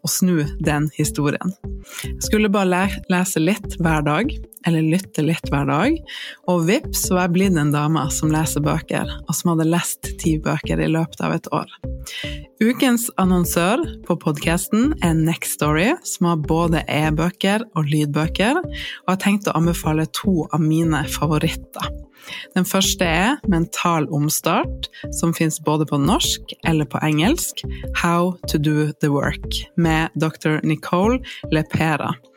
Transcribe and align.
og 0.00 0.12
snu 0.12 0.44
den 0.64 0.88
historien. 0.96 1.52
Jeg 2.04 2.24
skulle 2.24 2.50
bare 2.52 2.88
lese 3.10 3.42
litt 3.42 3.76
hver 3.80 4.04
dag, 4.06 4.32
eller 4.68 4.84
lytte 4.84 5.24
litt 5.24 5.48
hver 5.52 5.68
dag, 5.68 5.96
og 6.50 6.66
vips 6.68 7.06
var 7.12 7.26
jeg 7.26 7.34
blitt 7.36 7.58
en 7.60 7.72
dame 7.74 8.02
som 8.12 8.32
leser 8.32 8.64
bøker, 8.64 9.08
og 9.26 9.36
som 9.36 9.54
hadde 9.54 9.68
lest 9.70 10.12
ti 10.20 10.36
bøker 10.42 10.82
i 10.82 10.90
løpet 10.92 11.24
av 11.24 11.36
et 11.36 11.48
år. 11.56 11.72
Ukens 12.60 13.06
annonsør 13.20 13.80
på 14.04 14.18
podkasten 14.20 14.92
er 15.06 15.16
Next 15.16 15.56
Story, 15.56 15.94
som 16.04 16.28
har 16.28 16.44
både 16.44 16.84
e-bøker 16.92 17.64
og 17.72 17.88
lydbøker, 17.88 18.60
og 18.60 19.12
har 19.14 19.20
tenkt 19.22 19.48
å 19.48 19.56
anbefale 19.56 20.04
to 20.16 20.44
av 20.52 20.60
mine 20.60 21.06
favoritter. 21.08 21.88
Den 22.56 22.66
første 22.68 23.04
er 23.04 23.36
Mental 23.48 24.08
omstart, 24.14 24.90
som 25.16 25.34
fins 25.36 25.60
både 25.64 25.86
på 25.86 25.98
norsk 26.00 26.54
eller 26.66 26.88
på 26.90 27.00
engelsk. 27.06 27.64
How 28.02 28.34
to 28.48 28.58
do 28.58 28.90
the 29.00 29.10
work, 29.12 29.60
med 29.76 30.08
dr. 30.20 30.60
Nicole 30.66 31.20
Lepera, 31.52 32.14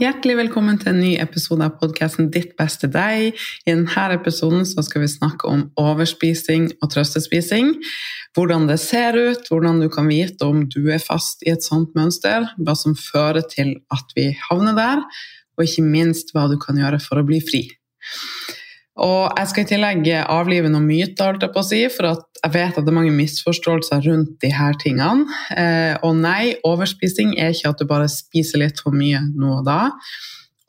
Hjertelig 0.00 0.32
velkommen 0.38 0.78
til 0.80 0.94
en 0.94 1.02
ny 1.02 1.08
episode 1.20 1.60
av 1.60 1.74
podkasten 1.76 2.30
Ditt 2.32 2.54
beste 2.56 2.88
deg. 2.88 3.34
I 3.68 3.68
denne 3.68 4.04
episoden 4.14 4.62
skal 4.64 5.02
vi 5.02 5.08
snakke 5.12 5.44
om 5.44 5.66
overspising 5.76 6.70
og 6.80 6.88
trøstespising. 6.94 7.74
Hvordan 8.32 8.64
det 8.70 8.78
ser 8.80 9.18
ut, 9.18 9.50
hvordan 9.52 9.82
du 9.82 9.90
kan 9.92 10.08
vite 10.08 10.48
om 10.48 10.62
du 10.72 10.88
er 10.88 11.04
fast 11.04 11.44
i 11.44 11.52
et 11.52 11.66
sånt 11.68 11.92
mønster, 11.98 12.48
hva 12.56 12.76
som 12.80 12.96
fører 12.96 13.44
til 13.52 13.74
at 13.92 14.16
vi 14.16 14.30
havner 14.46 14.78
der, 14.78 15.04
og 15.58 15.68
ikke 15.68 15.84
minst 15.84 16.32
hva 16.32 16.46
du 16.48 16.56
kan 16.62 16.80
gjøre 16.80 17.02
for 17.04 17.20
å 17.20 17.26
bli 17.28 17.42
fri. 17.44 17.66
Og 19.04 19.36
jeg 19.36 19.52
skal 19.52 19.66
i 19.66 19.70
tillegg 19.74 20.08
avlive 20.24 20.72
noen 20.72 20.88
myter, 20.88 21.28
holdt 21.28 21.44
jeg 21.44 21.52
på 21.52 21.60
å 21.60 21.68
si, 21.74 21.82
for 21.92 22.08
jeg 22.40 22.52
vet 22.54 22.76
at 22.78 22.86
det 22.86 22.92
er 22.92 22.96
mange 22.96 23.14
misforståelser 23.14 24.04
rundt 24.08 24.36
de 24.40 24.50
her 24.54 24.76
tingene. 24.80 25.26
Eh, 25.52 25.96
og 26.06 26.16
nei, 26.16 26.54
overspising 26.66 27.34
er 27.36 27.52
ikke 27.52 27.74
at 27.74 27.82
du 27.82 27.88
bare 27.88 28.08
spiser 28.12 28.62
litt 28.62 28.80
for 28.80 28.96
mye 28.96 29.20
nå 29.28 29.58
og 29.58 29.66
da. 29.68 29.80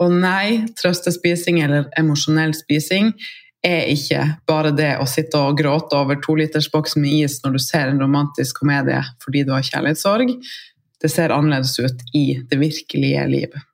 Og 0.01 0.11
nei, 0.11 0.65
trøstespising 0.79 1.61
eller 1.63 1.87
emosjonell 1.99 2.55
spising 2.57 3.13
er 3.63 3.85
ikke 3.93 4.23
bare 4.49 4.73
det 4.73 4.95
å 4.97 5.07
sitte 5.09 5.39
og 5.39 5.59
gråte 5.61 5.99
over 5.99 6.17
tolitersboks 6.23 6.97
med 6.97 7.27
is 7.27 7.39
når 7.43 7.55
du 7.55 7.61
ser 7.61 7.91
en 7.91 8.01
romantisk 8.01 8.63
komedie 8.63 8.99
fordi 9.23 9.45
du 9.45 9.53
har 9.53 9.65
kjærlighetssorg. 9.67 10.33
Det 11.01 11.09
ser 11.09 11.33
annerledes 11.33 11.77
ut 11.79 12.01
i 12.17 12.25
det 12.49 12.59
virkelige 12.61 13.27
livet. 13.29 13.70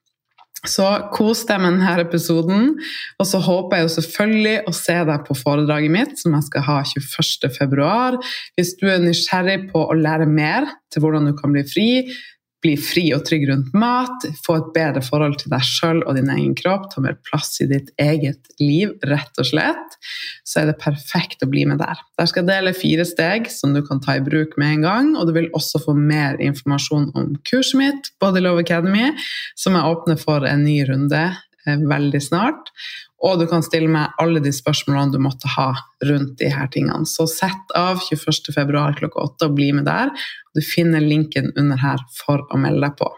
Så 0.68 0.88
kos 1.16 1.46
deg 1.48 1.62
med 1.64 1.78
denne 1.78 1.96
episoden. 2.04 2.74
Og 3.18 3.30
så 3.30 3.42
håper 3.44 3.80
jeg 3.80 3.88
jo 3.88 3.94
selvfølgelig 3.98 4.56
å 4.68 4.74
se 4.76 4.98
deg 5.10 5.28
på 5.28 5.38
foredraget 5.40 5.94
mitt, 5.94 6.16
som 6.20 6.36
jeg 6.36 6.48
skal 6.50 6.66
ha 6.68 6.80
21.2. 6.92 8.24
Hvis 8.58 8.74
du 8.82 8.88
er 8.92 9.04
nysgjerrig 9.04 9.60
på 9.72 9.86
å 9.88 9.98
lære 9.98 10.28
mer 10.30 10.68
til 10.94 11.04
hvordan 11.04 11.30
du 11.30 11.36
kan 11.38 11.56
bli 11.56 11.64
fri, 11.68 11.90
bli 12.68 12.76
fri 12.80 13.06
og 13.16 13.24
trygg 13.28 13.48
rundt 13.50 13.74
mat, 13.78 14.26
få 14.44 14.58
et 14.60 14.72
bedre 14.76 15.04
forhold 15.06 15.38
til 15.42 15.52
deg 15.54 15.64
sjøl 15.66 16.02
og 16.04 16.18
din 16.18 16.30
egen 16.34 16.54
kropp, 16.58 16.90
ta 16.92 17.04
mer 17.04 17.16
plass 17.28 17.56
i 17.64 17.70
ditt 17.70 17.94
eget 18.02 18.52
liv, 18.60 18.92
rett 19.08 19.40
og 19.40 19.48
slett, 19.48 19.98
så 20.48 20.62
er 20.62 20.72
det 20.72 20.78
perfekt 20.84 21.46
å 21.46 21.50
bli 21.52 21.64
med 21.70 21.80
der. 21.82 22.02
Der 22.20 22.30
skal 22.30 22.44
jeg 22.44 22.52
dele 22.52 22.76
fire 22.78 23.08
steg 23.08 23.50
som 23.54 23.76
du 23.76 23.82
kan 23.88 24.02
ta 24.04 24.18
i 24.18 24.24
bruk 24.24 24.58
med 24.60 24.78
en 24.78 24.88
gang, 24.88 25.12
og 25.16 25.30
du 25.30 25.36
vil 25.38 25.50
også 25.58 25.82
få 25.86 25.96
mer 25.98 26.40
informasjon 26.44 27.12
om 27.18 27.36
kurset 27.48 27.80
mitt, 27.80 28.12
Body 28.22 28.44
Love 28.44 28.66
Academy, 28.66 29.14
som 29.56 29.78
jeg 29.78 29.96
åpner 29.96 30.20
for 30.20 30.48
en 30.48 30.66
ny 30.68 30.82
runde 30.90 31.24
eh, 31.28 31.88
veldig 31.88 32.24
snart. 32.24 32.74
Og 33.26 33.40
du 33.42 33.48
kan 33.50 33.64
stille 33.66 33.90
meg 33.90 34.14
alle 34.22 34.42
de 34.44 34.52
spørsmålene 34.54 35.16
du 35.16 35.22
måtte 35.22 35.50
ha 35.56 35.72
rundt 36.06 36.36
de 36.42 36.52
her 36.54 36.70
tingene. 36.74 37.08
Så 37.10 37.26
sett 37.32 37.74
av 37.78 38.04
21.2 38.06 38.84
klokka 39.00 39.24
8 39.24 39.50
og 39.50 39.58
bli 39.58 39.72
med 39.74 39.88
der. 39.90 40.14
Du 40.54 40.62
finner 40.62 41.02
linken 41.02 41.50
under 41.58 41.82
her 41.82 42.04
for 42.20 42.46
å 42.54 42.62
melde 42.62 42.86
deg 42.86 43.00
på. 43.00 43.10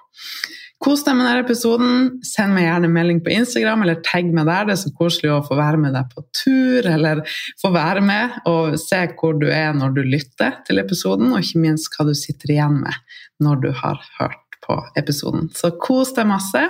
Kos 0.79 1.01
deg 1.03 1.17
med 1.19 1.27
denne 1.27 1.43
episoden. 1.43 1.95
Send 2.23 2.55
meg 2.55 2.63
gjerne 2.63 2.87
melding 2.93 3.19
på 3.23 3.33
Instagram 3.35 3.83
eller 3.83 3.99
tagg 4.05 4.29
meg 4.31 4.47
der. 4.47 4.69
Det 4.69 4.77
er 4.77 4.81
så 4.85 4.91
koselig 4.95 5.33
å 5.35 5.41
få 5.43 5.57
være 5.59 5.81
med 5.81 5.91
deg 5.97 6.13
på 6.13 6.23
tur, 6.31 6.87
eller 6.87 7.25
få 7.59 7.73
være 7.75 8.03
med 8.05 8.37
og 8.47 8.77
se 8.79 9.01
hvor 9.19 9.35
du 9.41 9.49
er 9.51 9.75
når 9.75 9.97
du 9.97 10.05
lytter 10.07 10.61
til 10.67 10.79
episoden, 10.79 11.33
og 11.33 11.43
ikke 11.43 11.65
minst 11.65 11.91
hva 11.91 12.07
du 12.07 12.13
sitter 12.15 12.55
igjen 12.55 12.79
med 12.85 12.95
når 13.43 13.65
du 13.65 13.73
har 13.81 13.99
hørt 14.21 14.59
på 14.63 14.79
episoden. 14.99 15.51
Så 15.55 15.73
kos 15.83 16.15
deg 16.15 16.31
masse. 16.31 16.63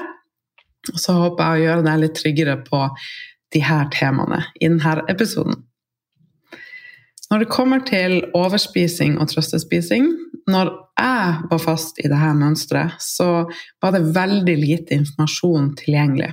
Og 0.94 1.02
så 1.02 1.16
håper 1.18 1.44
jeg 1.44 1.60
å 1.60 1.66
gjøre 1.68 1.88
deg 1.88 2.04
litt 2.04 2.18
tryggere 2.20 2.60
på 2.66 2.86
de 3.54 3.64
her 3.66 3.90
temaene 3.94 4.44
i 4.60 4.68
denne 4.70 5.04
episoden. 5.12 5.66
Når 7.30 7.44
det 7.44 7.54
kommer 7.54 7.82
til 7.86 8.24
overspising 8.34 9.20
og 9.22 9.30
trøstespising 9.30 10.08
Når 10.50 10.72
jeg 10.98 11.50
var 11.52 11.60
fast 11.62 12.00
i 12.02 12.08
dette 12.10 12.30
mønsteret, 12.34 12.96
så 12.98 13.46
var 13.84 13.94
det 13.94 14.08
veldig 14.16 14.56
lite 14.58 14.98
informasjon 14.98 15.76
tilgjengelig. 15.78 16.32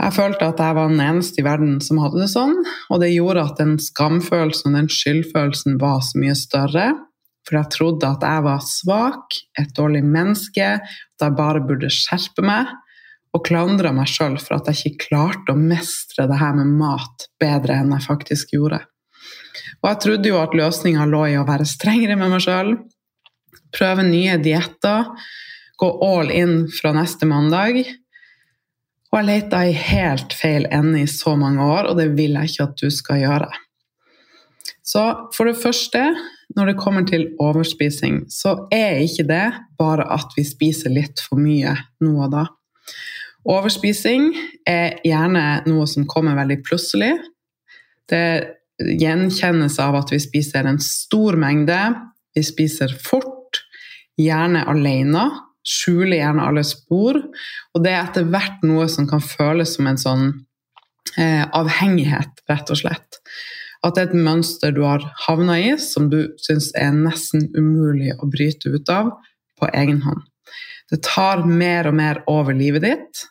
Jeg 0.00 0.12
følte 0.16 0.48
at 0.48 0.60
jeg 0.60 0.76
var 0.78 0.88
den 0.88 1.02
eneste 1.04 1.40
i 1.40 1.44
verden 1.44 1.76
som 1.84 2.00
hadde 2.00 2.22
det 2.22 2.30
sånn, 2.32 2.56
og 2.92 3.02
det 3.02 3.12
gjorde 3.12 3.44
at 3.50 3.60
den 3.60 3.76
skamfølelsen 3.80 4.72
og 4.72 4.78
den 4.78 4.88
skyldfølelsen 4.92 5.76
var 5.80 6.00
så 6.08 6.20
mye 6.20 6.38
større. 6.40 6.86
For 7.44 7.60
jeg 7.60 7.72
trodde 7.76 8.10
at 8.16 8.24
jeg 8.24 8.44
var 8.48 8.64
svak, 8.64 9.38
et 9.60 9.76
dårlig 9.76 10.02
menneske, 10.04 10.72
at 10.80 11.26
jeg 11.26 11.36
bare 11.38 11.62
burde 11.68 11.92
skjerpe 11.92 12.44
meg 12.44 12.72
og 13.36 13.44
klandra 13.44 13.92
meg 13.92 14.08
sjøl 14.08 14.38
for 14.40 14.56
at 14.56 14.70
jeg 14.70 14.92
ikke 14.94 15.08
klarte 15.10 15.52
å 15.52 15.60
mestre 15.60 16.24
det 16.30 16.38
her 16.40 16.54
med 16.56 16.72
mat 16.78 17.26
bedre 17.40 17.76
enn 17.82 17.92
jeg 17.92 18.06
faktisk 18.06 18.54
gjorde. 18.56 18.80
Og 19.82 19.90
jeg 19.90 20.00
trodde 20.04 20.30
jo 20.30 20.38
at 20.40 20.56
løsninga 20.56 21.04
lå 21.10 21.22
i 21.32 21.36
å 21.40 21.46
være 21.48 21.66
strengere 21.68 22.16
med 22.18 22.32
meg 22.32 22.44
sjøl, 22.44 22.72
prøve 23.76 24.06
nye 24.06 24.38
dietter, 24.40 25.12
gå 25.76 25.90
all 26.06 26.32
in 26.32 26.64
fra 26.72 26.94
neste 26.96 27.28
mandag. 27.28 27.82
Og 29.12 29.18
jeg 29.18 29.28
leita 29.28 29.62
i 29.66 29.76
helt 29.76 30.34
feil 30.36 30.68
ende 30.72 31.04
i 31.04 31.10
så 31.10 31.36
mange 31.38 31.64
år, 31.64 31.90
og 31.90 32.00
det 32.00 32.10
vil 32.16 32.38
jeg 32.38 32.52
ikke 32.52 32.68
at 32.70 32.80
du 32.80 32.88
skal 32.94 33.22
gjøre. 33.22 33.52
Så 34.86 35.02
for 35.34 35.50
det 35.50 35.58
første, 35.58 36.02
når 36.56 36.70
det 36.70 36.80
kommer 36.80 37.04
til 37.08 37.28
overspising, 37.42 38.24
så 38.30 38.54
er 38.72 39.02
ikke 39.02 39.26
det 39.28 39.46
bare 39.78 40.06
at 40.14 40.36
vi 40.38 40.46
spiser 40.46 40.94
litt 40.94 41.20
for 41.22 41.42
mye 41.42 41.74
nå 42.04 42.14
og 42.16 42.32
da. 42.32 42.46
Overspising 43.46 44.32
er 44.66 44.98
gjerne 45.06 45.62
noe 45.68 45.86
som 45.86 46.06
kommer 46.10 46.34
veldig 46.38 46.58
plutselig. 46.66 47.12
Det 48.10 48.56
gjenkjennes 48.82 49.78
av 49.82 49.96
at 50.00 50.12
vi 50.12 50.18
spiser 50.20 50.66
en 50.66 50.80
stor 50.82 51.38
mengde, 51.40 51.78
vi 52.36 52.42
spiser 52.44 52.92
fort, 53.06 53.62
gjerne 54.18 54.64
alene, 54.68 55.28
skjuler 55.66 56.18
gjerne 56.18 56.48
alle 56.48 56.64
spor, 56.66 57.18
og 57.74 57.84
det 57.84 57.92
er 57.92 58.02
etter 58.02 58.26
hvert 58.30 58.64
noe 58.66 58.86
som 58.90 59.08
kan 59.10 59.22
føles 59.22 59.76
som 59.76 59.88
en 59.90 60.00
sånn 60.00 60.26
eh, 61.18 61.44
avhengighet, 61.46 62.42
rett 62.50 62.72
og 62.72 62.82
slett. 62.82 63.20
At 63.86 63.96
det 63.96 64.02
er 64.02 64.10
et 64.10 64.26
mønster 64.26 64.74
du 64.74 64.82
har 64.86 65.04
havna 65.26 65.58
i, 65.62 65.74
som 65.78 66.10
du 66.10 66.20
syns 66.42 66.72
er 66.78 66.94
nesten 66.94 67.48
umulig 67.56 68.14
å 68.18 68.28
bryte 68.30 68.72
ut 68.74 68.90
av 68.92 69.14
på 69.56 69.70
egen 69.72 70.02
hånd. 70.06 70.26
Det 70.90 71.00
tar 71.06 71.42
mer 71.46 71.88
og 71.90 71.96
mer 71.98 72.22
over 72.30 72.54
livet 72.54 72.84
ditt. 72.86 73.26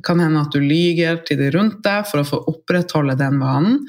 Det 0.00 0.06
kan 0.06 0.20
hende 0.22 0.40
at 0.40 0.54
du 0.56 0.62
lyger 0.64 1.18
til 1.28 1.36
de 1.36 1.50
rundt 1.52 1.82
deg 1.84 2.06
for 2.08 2.22
å 2.22 2.24
få 2.24 2.38
opprettholde 2.48 3.18
den 3.20 3.36
vanen. 3.36 3.82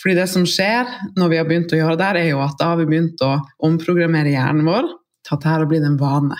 Fordi 0.00 0.14
det 0.16 0.24
som 0.32 0.46
skjer 0.48 0.88
når 1.20 1.28
vi 1.28 1.36
har 1.36 1.44
begynt 1.44 1.74
å 1.76 1.80
gjøre 1.82 1.98
det, 2.00 2.06
er 2.22 2.30
jo 2.30 2.40
at 2.40 2.56
da 2.56 2.70
har 2.70 2.80
vi 2.80 2.86
begynt 2.88 3.20
å 3.20 3.34
omprogrammere 3.68 4.32
hjernen 4.32 4.64
vår 4.64 4.88
til 5.22 5.36
at 5.36 5.44
dette 5.44 5.68
blir 5.68 5.84
en 5.84 5.98
vane. 6.00 6.38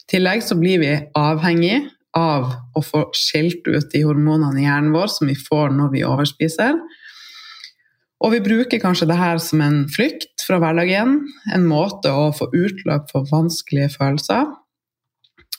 I 0.00 0.08
tillegg 0.14 0.40
så 0.46 0.56
blir 0.56 0.80
vi 0.80 0.94
avhengig 1.20 1.82
av 2.16 2.48
å 2.72 2.80
få 2.80 3.04
skilt 3.12 3.68
ut 3.68 3.90
de 3.92 4.00
hormonene 4.06 4.62
i 4.62 4.64
hjernen 4.64 4.96
vår 4.96 5.12
som 5.12 5.28
vi 5.28 5.36
får 5.36 5.76
når 5.76 5.92
vi 5.92 6.06
overspiser. 6.08 6.80
Og 8.24 8.32
vi 8.32 8.40
bruker 8.48 8.80
kanskje 8.80 9.10
det 9.12 9.20
her 9.20 9.44
som 9.44 9.60
en 9.62 9.82
flykt 9.92 10.40
fra 10.48 10.56
hverdagen, 10.62 11.20
en 11.52 11.68
måte 11.68 12.10
å 12.10 12.32
få 12.34 12.48
utløp 12.56 13.12
for 13.12 13.28
vanskelige 13.28 13.92
følelser. 13.98 14.48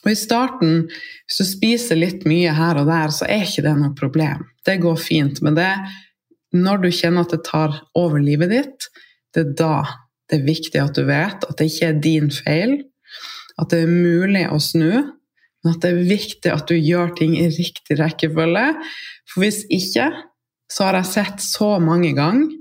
Og 0.04 0.12
i 0.12 0.16
starten, 0.18 0.86
hvis 1.28 1.40
du 1.40 1.46
spiser 1.48 1.98
litt 1.98 2.24
mye 2.28 2.52
her 2.56 2.78
og 2.80 2.88
der, 2.88 3.12
så 3.12 3.28
er 3.28 3.44
ikke 3.44 3.66
det 3.66 3.74
noe 3.76 3.96
problem. 3.98 4.46
Det 4.66 4.78
går 4.80 4.96
fint. 5.00 5.42
Men 5.44 5.58
det 5.58 5.70
når 6.56 6.82
du 6.82 6.90
kjenner 6.90 7.26
at 7.26 7.34
det 7.34 7.44
tar 7.46 7.76
over 7.98 8.22
livet 8.22 8.50
ditt, 8.52 8.88
det 9.34 9.44
er 9.44 9.52
da 9.58 9.74
det 10.30 10.38
er 10.38 10.46
viktig 10.46 10.78
at 10.78 10.94
du 10.94 11.04
vet 11.08 11.44
at 11.46 11.56
det 11.58 11.66
ikke 11.70 11.88
er 11.90 12.02
din 12.02 12.30
feil, 12.30 12.76
at 13.58 13.72
det 13.72 13.82
er 13.84 13.90
mulig 13.90 14.44
å 14.50 14.60
snu, 14.62 14.92
men 15.60 15.74
at 15.74 15.82
det 15.82 15.90
er 15.90 16.08
viktig 16.08 16.52
at 16.52 16.70
du 16.70 16.76
gjør 16.78 17.12
ting 17.18 17.34
i 17.36 17.48
riktig 17.52 17.98
rekkefølge. 17.98 18.68
For 19.28 19.44
hvis 19.44 19.64
ikke, 19.74 20.06
så 20.70 20.86
har 20.86 21.00
jeg 21.00 21.10
sett 21.10 21.44
så 21.44 21.74
mange 21.82 22.14
ganger 22.16 22.54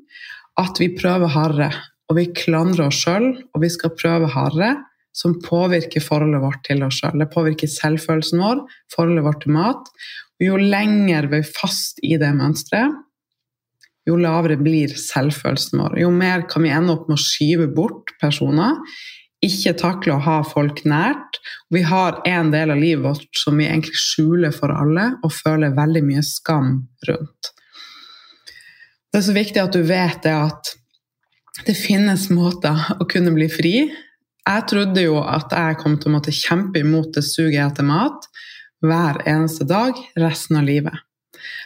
at 0.59 0.81
vi 0.81 0.89
prøver 0.97 1.31
hardere, 1.31 1.69
og 2.09 2.17
vi 2.17 2.25
klandrer 2.35 2.89
oss 2.89 3.03
sjøl, 3.05 3.29
og 3.53 3.63
vi 3.63 3.69
skal 3.71 3.93
prøve 3.95 4.31
hardere, 4.33 4.73
som 5.19 5.35
påvirker 5.43 6.03
forholdet 6.03 6.43
vårt 6.43 6.63
til 6.67 6.85
oss 6.85 7.01
sjøl. 7.01 7.19
Det 7.19 7.29
påvirker 7.33 7.71
selvfølelsen 7.71 8.39
vår, 8.39 8.63
forholdet 8.93 9.25
vårt 9.27 9.43
til 9.43 9.55
mat. 9.57 9.91
Og 10.39 10.47
jo 10.47 10.57
lenger 10.61 11.27
vi 11.31 11.41
er 11.41 11.53
fast 11.59 11.99
i 12.05 12.15
det 12.21 12.31
mønsteret, 12.37 13.05
jo 14.07 14.15
lavere 14.17 14.57
blir 14.57 14.95
selvfølelsen 14.97 15.81
vår. 15.83 15.99
Jo 16.01 16.09
mer 16.15 16.47
kan 16.49 16.63
vi 16.65 16.71
ende 16.73 16.95
opp 16.95 17.09
med 17.09 17.19
å 17.19 17.21
skyve 17.21 17.67
bort 17.75 18.15
personer, 18.21 18.79
ikke 19.45 19.75
takle 19.79 20.17
å 20.17 20.23
ha 20.23 20.39
folk 20.43 20.81
nært. 20.89 21.39
Vi 21.71 21.83
har 21.87 22.17
en 22.27 22.49
del 22.51 22.73
av 22.73 22.81
livet 22.81 23.05
vårt 23.05 23.39
som 23.39 23.59
vi 23.59 23.69
egentlig 23.69 23.95
skjuler 23.95 24.51
for 24.55 24.73
alle, 24.73 25.13
og 25.23 25.35
føler 25.35 25.77
veldig 25.77 26.03
mye 26.07 26.23
skam 26.27 26.73
rundt. 27.07 27.53
Det 29.09 29.21
er 29.21 29.25
så 29.25 29.35
viktig 29.37 29.61
at 29.61 29.73
du 29.73 29.81
vet 29.87 30.19
det 30.25 30.35
at 30.35 30.73
det 31.67 31.75
finnes 31.75 32.27
måter 32.31 32.99
å 32.99 33.07
kunne 33.09 33.33
bli 33.35 33.47
fri. 33.51 33.73
Jeg 34.49 34.65
trodde 34.65 35.01
jo 35.03 35.19
at 35.21 35.51
jeg 35.53 35.77
kom 35.77 35.99
til 35.99 36.09
å 36.09 36.15
måtte 36.15 36.33
kjempe 36.33 36.81
imot 36.81 37.11
det 37.13 37.21
suget 37.27 37.61
etter 37.67 37.85
mat 37.85 38.25
hver 38.81 39.19
eneste 39.29 39.67
dag 39.69 39.97
resten 40.17 40.57
av 40.57 40.65
livet. 40.65 40.95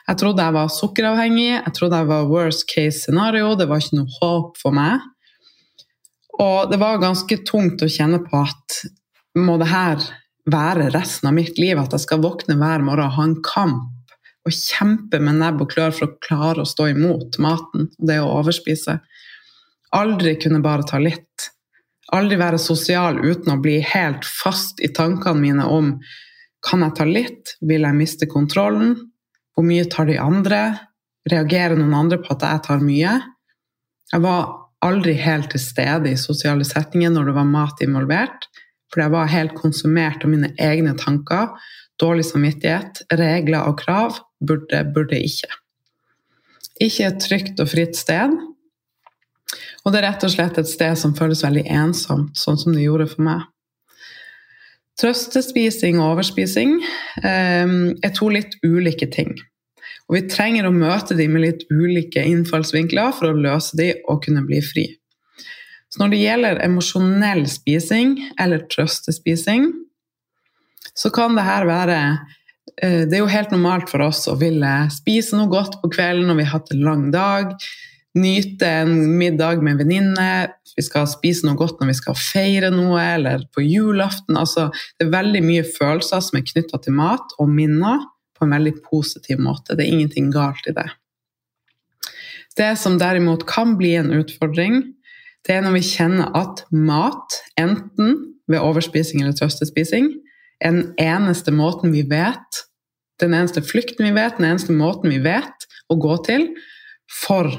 Jeg 0.09 0.19
trodde 0.19 0.44
jeg 0.44 0.56
var 0.57 0.74
sukkeravhengig, 0.74 1.51
jeg 1.53 1.74
trodde 1.77 2.01
jeg 2.01 2.09
var 2.09 2.27
worst 2.27 2.65
case 2.68 3.06
scenario, 3.06 3.53
det 3.56 3.69
var 3.69 3.80
ikke 3.80 4.01
noe 4.01 4.18
håp 4.18 4.59
for 4.59 4.75
meg. 4.75 5.06
Og 6.44 6.74
det 6.74 6.81
var 6.81 7.00
ganske 7.00 7.38
tungt 7.47 7.85
å 7.85 7.91
kjenne 7.91 8.19
på 8.25 8.41
at 8.41 8.81
må 9.39 9.56
det 9.62 9.69
her 9.71 10.03
være 10.51 10.89
resten 10.91 11.30
av 11.31 11.38
mitt 11.38 11.56
liv? 11.62 11.80
At 11.80 11.95
jeg 11.95 12.03
skal 12.03 12.24
våkne 12.25 12.57
hver 12.59 12.83
morgen 12.83 13.07
og 13.07 13.15
ha 13.15 13.27
en 13.30 13.39
kamp 13.45 13.89
og 14.44 14.51
kjempe 14.51 15.21
med 15.24 15.39
nebb 15.39 15.63
og 15.63 15.71
klør 15.71 15.95
for 15.95 16.09
å 16.09 16.19
klare 16.19 16.65
å 16.65 16.68
stå 16.68 16.89
imot 16.91 17.39
maten 17.39 17.88
og 17.88 18.07
det 18.09 18.19
å 18.19 18.31
overspise. 18.41 18.97
Aldri 19.95 20.35
kunne 20.41 20.59
bare 20.59 20.83
ta 20.89 21.00
litt. 21.00 21.53
Aldri 22.12 22.38
være 22.40 22.60
sosial 22.60 23.22
uten 23.24 23.54
å 23.54 23.62
bli 23.64 23.78
helt 23.94 24.26
fast 24.28 24.82
i 24.84 24.90
tankene 24.92 25.40
mine 25.40 25.68
om 25.70 25.96
kan 26.64 26.84
jeg 26.84 26.96
ta 26.98 27.08
litt? 27.08 27.56
Vil 27.64 27.84
jeg 27.84 27.98
miste 27.98 28.28
kontrollen? 28.32 28.96
Hvor 29.54 29.66
mye 29.68 29.86
tar 29.92 30.08
de 30.10 30.18
andre? 30.20 30.62
Reagerer 31.30 31.78
noen 31.80 31.96
andre 31.96 32.20
på 32.20 32.34
at 32.36 32.44
jeg 32.48 32.66
tar 32.68 32.84
mye? 32.84 33.16
Jeg 34.14 34.24
var 34.24 34.52
aldri 34.84 35.16
helt 35.20 35.50
til 35.54 35.64
stede 35.64 36.12
i 36.12 36.20
sosiale 36.20 36.68
setninger 36.68 37.14
når 37.14 37.30
det 37.30 37.36
var 37.38 37.50
mat 37.50 37.84
involvert, 37.84 38.48
for 38.92 39.04
jeg 39.04 39.14
var 39.14 39.32
helt 39.32 39.56
konsumert 39.58 40.24
av 40.26 40.32
mine 40.32 40.52
egne 40.62 40.94
tanker, 41.00 41.54
dårlig 42.02 42.28
samvittighet, 42.28 43.06
regler 43.16 43.70
og 43.70 43.80
krav. 43.80 44.20
Burde, 44.44 44.84
burde 44.94 45.20
ikke. 45.24 45.50
Ikke 46.84 47.08
et 47.08 47.22
trygt 47.24 47.62
og 47.64 47.70
fritt 47.72 47.96
sted. 47.96 48.34
Og 49.84 49.92
det 49.92 50.00
er 50.00 50.07
rett 50.07 50.25
og 50.25 50.31
slett 50.34 50.60
et 50.60 50.69
sted 50.69 50.98
som 51.00 51.16
føles 51.18 51.44
veldig 51.44 51.66
ensomt, 51.75 52.38
sånn 52.40 52.60
som 52.60 52.75
det 52.75 52.86
gjorde 52.86 53.10
for 53.12 53.25
meg. 53.28 53.48
Trøstespising 55.01 55.98
og 56.00 56.13
overspising 56.13 56.78
eh, 57.25 57.74
er 58.06 58.13
to 58.16 58.30
litt 58.31 58.56
ulike 58.63 59.10
ting. 59.12 59.34
Og 60.07 60.18
vi 60.18 60.25
trenger 60.30 60.68
å 60.68 60.75
møte 60.75 61.16
dem 61.18 61.34
med 61.34 61.45
litt 61.45 61.63
ulike 61.72 62.24
innfallsvinkler 62.30 63.16
for 63.18 63.31
å 63.31 63.40
løse 63.40 63.78
dem 63.80 64.04
og 64.12 64.22
kunne 64.25 64.44
bli 64.45 64.60
fri. 64.63 64.86
Så 65.94 66.01
når 66.01 66.13
det 66.13 66.22
gjelder 66.24 66.62
emosjonell 66.66 67.44
spising 67.50 68.16
eller 68.42 68.66
trøstespising, 68.69 69.68
så 70.98 71.10
kan 71.13 71.38
det 71.38 71.45
her 71.45 71.66
være 71.66 71.98
eh, 72.78 73.04
Det 73.10 73.18
er 73.18 73.22
jo 73.24 73.31
helt 73.31 73.54
normalt 73.54 73.90
for 73.90 74.06
oss 74.06 74.28
å 74.30 74.38
ville 74.38 74.74
spise 74.94 75.38
noe 75.38 75.50
godt 75.50 75.80
på 75.81 75.90
kvelden 75.94 76.30
når 76.30 76.40
vi 76.40 76.45
har 76.48 76.60
hatt 76.60 76.74
en 76.74 76.86
lang 76.86 77.07
dag 77.13 77.56
nyte 78.18 78.68
en 78.68 79.18
middag 79.18 79.63
med 79.63 79.74
en 79.74 79.80
venninne, 79.81 80.30
vi 80.77 80.86
skal 80.86 81.07
spise 81.10 81.45
noe 81.48 81.57
godt 81.57 81.80
når 81.81 81.92
vi 81.92 81.98
skal 81.98 82.18
feire 82.18 82.69
noe, 82.74 83.01
eller 83.01 83.45
på 83.54 83.63
julaften. 83.65 84.38
Altså, 84.39 84.69
det 84.98 85.07
er 85.07 85.15
veldig 85.15 85.44
mye 85.45 85.63
følelser 85.68 86.24
som 86.25 86.39
er 86.39 86.45
knytta 86.47 86.81
til 86.81 86.97
mat 86.97 87.35
og 87.42 87.49
minner 87.49 88.04
på 88.38 88.45
en 88.45 88.56
veldig 88.56 88.76
positiv 88.85 89.42
måte. 89.42 89.78
Det 89.78 89.85
er 89.85 89.94
ingenting 89.94 90.31
galt 90.33 90.66
i 90.69 90.76
det. 90.76 90.90
Det 92.57 92.73
som 92.78 92.99
derimot 93.02 93.47
kan 93.49 93.78
bli 93.80 93.95
en 93.97 94.14
utfordring, 94.14 94.83
det 95.44 95.56
er 95.56 95.64
når 95.66 95.78
vi 95.80 95.88
kjenner 95.88 96.30
at 96.38 96.64
mat, 96.71 97.40
enten 97.59 98.19
ved 98.47 98.61
overspising 98.61 99.23
eller 99.23 99.35
trøstespising, 99.38 100.11
er 100.61 100.71
den 100.71 100.94
eneste 101.02 101.52
måten 101.52 101.92
vi 101.95 102.06
vet, 102.07 102.61
den 103.21 103.33
eneste 103.33 103.64
flykten 103.66 104.06
vi 104.06 104.14
vet, 104.16 104.38
den 104.38 104.52
eneste 104.52 104.76
måten 104.76 105.11
vi 105.11 105.19
vet 105.23 105.68
å 105.92 105.97
gå 105.99 106.16
til 106.28 106.47
for 107.09 107.49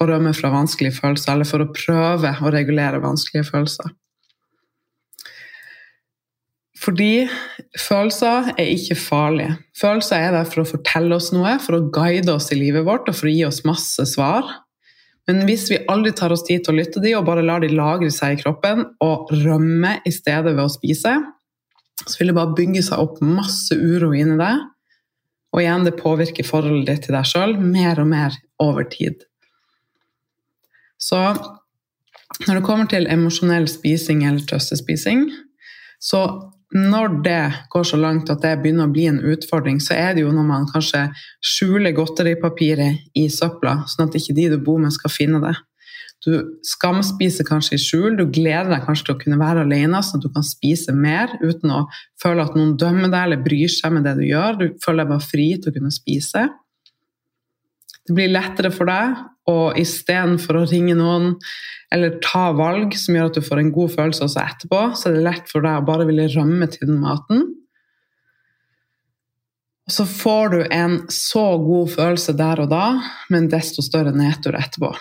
å 0.00 0.06
rømme 0.08 0.32
fra 0.36 0.52
vanskelige 0.52 0.96
følelser, 0.96 1.34
eller 1.34 1.48
for 1.48 1.64
å 1.64 1.72
prøve 1.74 2.32
å 2.40 2.52
regulere 2.52 3.02
vanskelige 3.02 3.50
følelser. 3.50 3.92
Fordi 6.80 7.26
følelser 7.76 8.54
er 8.54 8.70
ikke 8.72 8.96
farlige. 8.96 9.58
Følelser 9.76 10.24
er 10.24 10.32
der 10.38 10.48
for 10.48 10.62
å 10.62 10.70
fortelle 10.70 11.18
oss 11.18 11.28
noe, 11.34 11.58
for 11.60 11.76
å 11.76 11.86
guide 11.92 12.32
oss 12.32 12.48
i 12.54 12.56
livet 12.56 12.86
vårt 12.86 13.10
og 13.10 13.18
for 13.18 13.28
å 13.28 13.34
gi 13.34 13.44
oss 13.44 13.60
masse 13.68 14.06
svar. 14.08 14.48
Men 15.28 15.44
hvis 15.46 15.68
vi 15.70 15.82
aldri 15.92 16.14
tar 16.16 16.32
oss 16.32 16.46
tid 16.46 16.64
til 16.64 16.72
å 16.72 16.78
lytte 16.80 17.02
de 17.04 17.12
og 17.18 17.26
bare 17.28 17.44
lar 17.44 17.60
de 17.60 17.68
lagre 17.68 18.08
seg 18.14 18.38
i 18.38 18.40
kroppen 18.40 18.86
og 19.04 19.28
rømme 19.44 19.98
i 20.08 20.12
stedet 20.14 20.54
ved 20.54 20.64
å 20.64 20.72
spise, 20.72 21.12
så 22.00 22.16
vil 22.16 22.32
det 22.32 22.38
bare 22.38 22.56
bygge 22.56 22.82
seg 22.86 23.02
opp 23.02 23.20
masse 23.20 23.76
uro 23.76 24.14
inni 24.16 24.38
deg. 24.40 24.64
Og 25.52 25.60
igjen, 25.60 25.84
det 25.84 25.98
påvirker 26.00 26.46
forholdet 26.46 26.88
ditt 26.88 27.06
til 27.08 27.18
deg 27.18 27.28
sjøl 27.28 27.58
mer 27.60 28.00
og 28.00 28.08
mer 28.08 28.40
over 28.62 28.88
tid. 28.88 29.26
Så 31.00 31.18
når 32.46 32.60
det 32.60 32.64
kommer 32.64 32.88
til 32.88 33.08
emosjonell 33.10 33.66
spising 33.68 34.24
eller 34.28 34.44
trøstespising, 34.48 35.26
så 36.00 36.24
når 36.70 37.16
det 37.24 37.40
går 37.72 37.82
så 37.88 37.98
langt 37.98 38.30
at 38.30 38.44
det 38.44 38.52
begynner 38.62 38.86
å 38.86 38.92
bli 38.92 39.08
en 39.10 39.18
utfordring, 39.32 39.80
så 39.82 39.96
er 39.96 40.14
det 40.14 40.22
jo 40.22 40.30
når 40.34 40.46
man 40.46 40.68
kanskje 40.70 41.08
skjuler 41.42 41.96
godteripapiret 41.96 43.10
i 43.18 43.26
søpla, 43.32 43.80
sånn 43.90 44.06
at 44.06 44.14
ikke 44.20 44.36
de 44.36 44.46
du 44.52 44.60
bor 44.62 44.78
med, 44.78 44.94
skal 44.94 45.12
finne 45.12 45.42
det. 45.42 45.56
Du 46.20 46.60
skamspiser 46.68 47.46
kanskje 47.48 47.74
i 47.74 47.80
skjul, 47.80 48.14
du 48.18 48.26
gleder 48.28 48.68
deg 48.70 48.84
kanskje 48.84 49.08
til 49.08 49.16
å 49.16 49.20
kunne 49.22 49.40
være 49.40 49.64
alene, 49.64 50.02
sånn 50.04 50.20
at 50.20 50.28
du 50.28 50.32
kan 50.34 50.46
spise 50.46 50.94
mer 50.94 51.32
uten 51.40 51.72
å 51.74 51.82
føle 52.22 52.44
at 52.44 52.54
noen 52.58 52.76
dømmer 52.78 53.08
deg 53.08 53.24
eller 53.24 53.42
bryr 53.42 53.72
seg 53.72 53.96
med 53.96 54.06
det 54.06 54.14
du 54.20 54.26
gjør. 54.28 54.60
Du 54.60 54.66
føler 54.84 55.02
deg 55.02 55.14
bare 55.14 55.26
fri 55.26 55.48
til 55.56 55.72
å 55.72 55.76
kunne 55.78 55.94
spise. 55.96 56.46
Det 58.04 58.14
blir 58.14 58.30
lettere 58.30 58.70
for 58.74 58.90
deg 58.90 59.16
og 59.48 59.78
istedenfor 59.80 60.60
å 60.60 60.66
ringe 60.68 60.96
noen 60.98 61.34
eller 61.94 62.18
ta 62.22 62.50
valg 62.54 62.94
som 62.98 63.16
gjør 63.16 63.30
at 63.30 63.38
du 63.38 63.42
får 63.42 63.62
en 63.62 63.72
god 63.74 63.94
følelse 63.96 64.26
også 64.26 64.42
etterpå, 64.44 64.82
så 64.94 65.08
er 65.08 65.16
det 65.16 65.24
lett 65.26 65.48
for 65.50 65.64
deg 65.64 65.80
å 65.80 65.86
bare 65.88 66.06
ville 66.06 66.28
rømme 66.30 66.68
til 66.70 66.86
den 66.90 67.00
maten. 67.02 67.48
Og 69.90 69.94
så 69.96 70.06
får 70.06 70.52
du 70.52 70.60
en 70.70 71.00
så 71.10 71.46
god 71.58 71.90
følelse 71.96 72.36
der 72.38 72.62
og 72.62 72.70
da, 72.70 72.84
men 73.32 73.48
desto 73.50 73.82
større 73.82 74.12
nedtur 74.14 74.54
etterpå. 74.54 74.92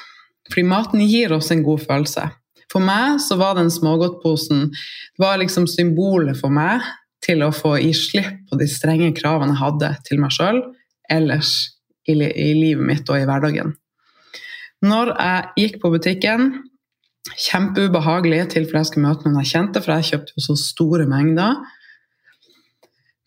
Fordi 0.50 0.66
maten 0.66 1.04
gir 1.06 1.36
oss 1.36 1.52
en 1.54 1.62
god 1.66 1.84
følelse. 1.84 2.26
For 2.74 2.82
meg 2.82 3.20
så 3.22 3.38
var 3.38 3.58
den 3.58 3.70
smågodtposen 3.74 4.72
liksom 5.20 5.68
symbolet 5.70 6.38
for 6.42 6.54
meg 6.54 6.86
til 7.26 7.44
å 7.46 7.52
få 7.54 7.76
gi 7.82 7.92
slipp 7.98 8.50
på 8.50 8.58
de 8.58 8.66
strenge 8.70 9.12
kravene 9.18 9.54
jeg 9.54 9.62
hadde 9.62 9.92
til 10.08 10.22
meg 10.24 10.34
sjøl 10.34 10.64
ellers 11.10 11.54
i, 12.10 12.16
livet 12.18 12.86
mitt 12.86 13.10
og 13.10 13.20
i 13.20 13.26
hverdagen. 13.30 13.76
Når 14.86 15.14
jeg 15.16 15.48
gikk 15.60 15.82
på 15.82 15.92
butikken 15.92 16.52
Kjempeubehagelig 17.30 18.40
til 18.46 18.64
tilfelle 18.64 18.82
jeg 18.82 18.90
skulle 18.90 19.10
møte 19.10 19.28
noen 19.28 19.42
jeg 19.44 19.52
kjente, 19.52 19.82
for 19.84 19.94
jeg 20.00 20.08
kjøpte 20.08 20.34
jo 20.36 20.44
så 20.44 20.56
store 20.58 21.06
mengder. 21.10 21.60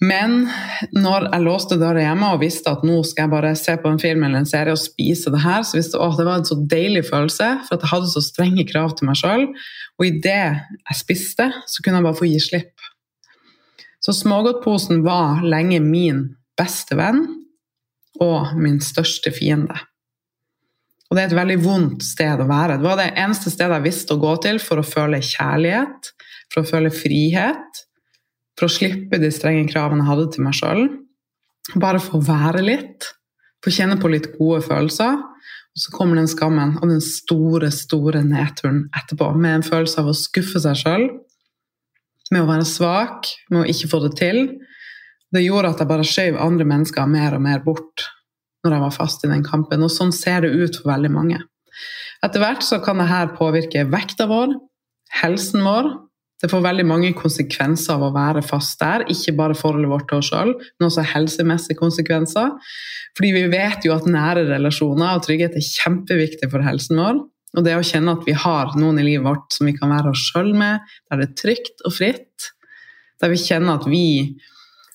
Men 0.03 0.49
når 0.97 1.29
jeg 1.29 1.45
låste 1.45 1.79
døra 1.79 2.03
hjemme 2.03 2.33
og 2.35 2.41
visste 2.43 2.73
at 2.73 2.83
nå 2.87 2.97
skal 3.07 3.29
jeg 3.29 3.33
bare 3.37 3.53
se 3.59 3.77
på 3.79 3.93
en 3.93 4.01
film 4.03 4.25
eller 4.27 4.43
en 4.43 4.49
serie 4.49 4.75
og 4.75 4.81
spise 4.83 5.31
det 5.31 5.45
her, 5.45 5.63
så 5.63 5.79
visste 5.79 6.01
jeg 6.01 6.09
at 6.09 6.19
det 6.19 6.27
var 6.27 6.41
en 6.41 6.49
så 6.49 6.57
deilig 6.73 7.05
følelse, 7.07 7.51
for 7.69 7.77
at 7.77 7.85
jeg 7.85 7.93
hadde 7.93 8.11
så 8.11 8.25
strenge 8.27 8.67
krav 8.73 8.97
til 8.99 9.11
meg 9.11 9.21
sjøl. 9.21 9.47
Og 10.01 10.09
idet 10.09 10.41
jeg 10.65 10.99
spiste, 10.99 11.53
så 11.71 11.85
kunne 11.85 12.01
jeg 12.01 12.09
bare 12.09 12.19
få 12.19 12.31
gi 12.33 12.43
slipp. 12.43 12.89
Så 14.03 14.17
smågodtposen 14.19 15.05
var 15.07 15.45
lenge 15.47 15.79
min 15.85 16.25
beste 16.59 16.99
venn 16.99 17.23
og 18.21 18.57
min 18.59 18.83
største 18.83 19.31
fiende. 19.31 19.79
Og 21.13 21.17
det 21.19 21.27
er 21.27 21.29
et 21.29 21.37
veldig 21.37 21.59
vondt 21.61 22.05
sted 22.09 22.41
å 22.41 22.49
være. 22.49 22.79
Det 22.81 22.89
var 22.89 22.97
det 22.97 23.11
eneste 23.21 23.53
stedet 23.53 23.77
jeg 23.77 23.85
visste 23.85 24.17
å 24.17 24.21
gå 24.23 24.33
til 24.41 24.57
for 24.65 24.81
å 24.81 24.87
føle 24.87 25.21
kjærlighet, 25.21 26.09
for 26.49 26.65
å 26.65 26.71
føle 26.71 26.93
frihet 26.95 27.83
for 28.59 28.69
å 28.69 28.73
slippe 28.73 29.19
de 29.21 29.31
strenge 29.33 29.67
kravene 29.71 30.05
jeg 30.05 30.11
hadde 30.11 30.29
til 30.35 30.47
meg 30.47 30.57
sjøl. 30.57 30.83
Bare 31.83 32.03
få 32.03 32.21
være 32.25 32.63
litt, 32.65 33.09
få 33.65 33.73
kjenne 33.75 33.99
på 34.01 34.11
litt 34.13 34.33
gode 34.37 34.61
følelser. 34.67 35.21
Og 35.73 35.83
så 35.83 35.93
kommer 35.95 36.21
den 36.21 36.29
skammen 36.29 36.77
og 36.81 36.91
den 36.91 37.03
store, 37.05 37.73
store 37.73 38.21
nedturen 38.27 38.85
etterpå, 38.99 39.31
med 39.35 39.59
en 39.59 39.67
følelse 39.67 40.03
av 40.03 40.11
å 40.13 40.17
skuffe 40.17 40.61
seg 40.61 40.79
sjøl, 40.79 41.07
med 42.33 42.43
å 42.43 42.49
være 42.49 42.69
svak, 42.69 43.31
med 43.51 43.63
å 43.63 43.69
ikke 43.73 43.89
få 43.91 44.03
det 44.05 44.13
til. 44.21 44.43
Det 45.33 45.43
gjorde 45.43 45.73
at 45.73 45.81
jeg 45.81 45.91
bare 45.91 46.09
skjøv 46.09 46.41
andre 46.45 46.69
mennesker 46.69 47.09
mer 47.09 47.39
og 47.39 47.45
mer 47.45 47.65
bort 47.65 48.05
når 48.63 48.77
jeg 48.77 48.85
var 48.85 48.95
fast 48.95 49.25
i 49.27 49.31
den 49.31 49.45
kampen, 49.47 49.83
og 49.83 49.93
sånn 49.93 50.13
ser 50.15 50.45
det 50.45 50.53
ut 50.55 50.79
for 50.79 50.93
veldig 50.93 51.11
mange. 51.13 51.41
Etter 52.23 52.43
hvert 52.43 52.63
så 52.63 52.79
kan 52.85 53.03
dette 53.03 53.35
påvirke 53.39 53.85
vekta 53.91 54.29
vår, 54.31 54.55
helsen 55.23 55.65
vår, 55.67 55.91
det 56.43 56.51
får 56.51 56.65
veldig 56.65 56.85
mange 56.91 57.13
konsekvenser 57.15 57.95
av 57.95 58.09
å 58.09 58.15
være 58.17 58.41
fast 58.43 58.81
der. 58.83 59.05
Ikke 59.13 59.35
bare 59.39 59.55
forholdet 59.55 59.91
vårt 59.93 60.09
til 60.11 60.19
oss 60.19 60.31
sjøl, 60.33 60.51
men 60.59 60.89
også 60.89 61.05
helsemessige 61.07 61.79
konsekvenser. 61.79 62.49
Fordi 63.15 63.31
vi 63.37 63.45
vet 63.53 63.87
jo 63.87 63.95
at 63.95 64.09
nære 64.11 64.49
relasjoner 64.49 65.13
og 65.15 65.23
trygghet 65.23 65.55
er 65.59 65.69
kjempeviktig 65.69 66.51
for 66.51 66.67
helsen 66.67 66.99
vår. 66.99 67.21
Og 67.53 67.67
det 67.67 67.77
å 67.77 67.85
kjenne 67.87 68.17
at 68.17 68.27
vi 68.27 68.35
har 68.35 68.75
noen 68.81 68.99
i 68.99 69.07
livet 69.07 69.27
vårt 69.29 69.55
som 69.55 69.69
vi 69.69 69.77
kan 69.77 69.93
være 69.93 70.11
oss 70.11 70.25
sjøl 70.33 70.51
med, 70.57 70.83
der 71.07 71.21
det 71.21 71.29
er 71.29 71.39
trygt 71.45 71.87
og 71.87 71.95
fritt, 71.95 72.49
der 73.23 73.31
vi 73.31 73.39
kjenner 73.39 73.79
at 73.79 73.87
vi 73.93 74.07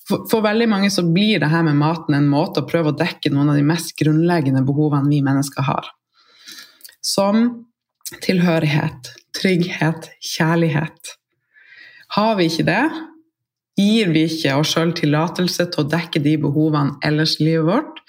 for, 0.07 0.23
for, 0.31 0.43
veldig 0.45 0.69
mange 0.71 0.89
så 0.93 1.03
blir 1.03 1.41
det 1.43 1.51
her 1.51 1.65
med 1.67 1.79
maten 1.79 2.15
en 2.15 2.29
måte 2.31 2.63
å 2.63 2.67
prøve 2.67 2.93
å 2.93 2.97
dekke 2.97 3.31
noen 3.33 3.51
av 3.51 3.59
de 3.59 3.65
mest 3.67 3.91
grunnleggende 3.99 4.63
behovene 4.67 5.11
vi 5.11 5.21
mennesker 5.25 5.67
har. 5.67 5.89
Som 7.03 7.67
tilhørighet, 8.23 9.11
trygghet, 9.35 10.09
kjærlighet. 10.23 11.13
Har 12.15 12.37
vi 12.39 12.47
ikke 12.47 12.67
det, 12.69 12.85
gir 13.77 14.13
vi 14.13 14.23
ikke 14.29 14.55
oss 14.57 14.71
sjøl 14.73 14.93
tillatelse 14.97 15.67
til 15.73 15.83
å 15.83 15.89
dekke 15.91 16.23
de 16.23 16.37
behovene 16.41 16.97
ellers 17.05 17.35
i 17.41 17.49
livet 17.49 17.67
vårt, 17.67 18.01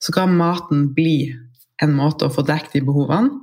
så 0.00 0.14
kan 0.16 0.32
maten 0.32 0.88
bli 0.96 1.34
en 1.82 1.92
måte 1.96 2.26
å 2.26 2.32
få 2.32 2.44
dekket 2.46 2.78
de 2.78 2.86
behovene, 2.86 3.34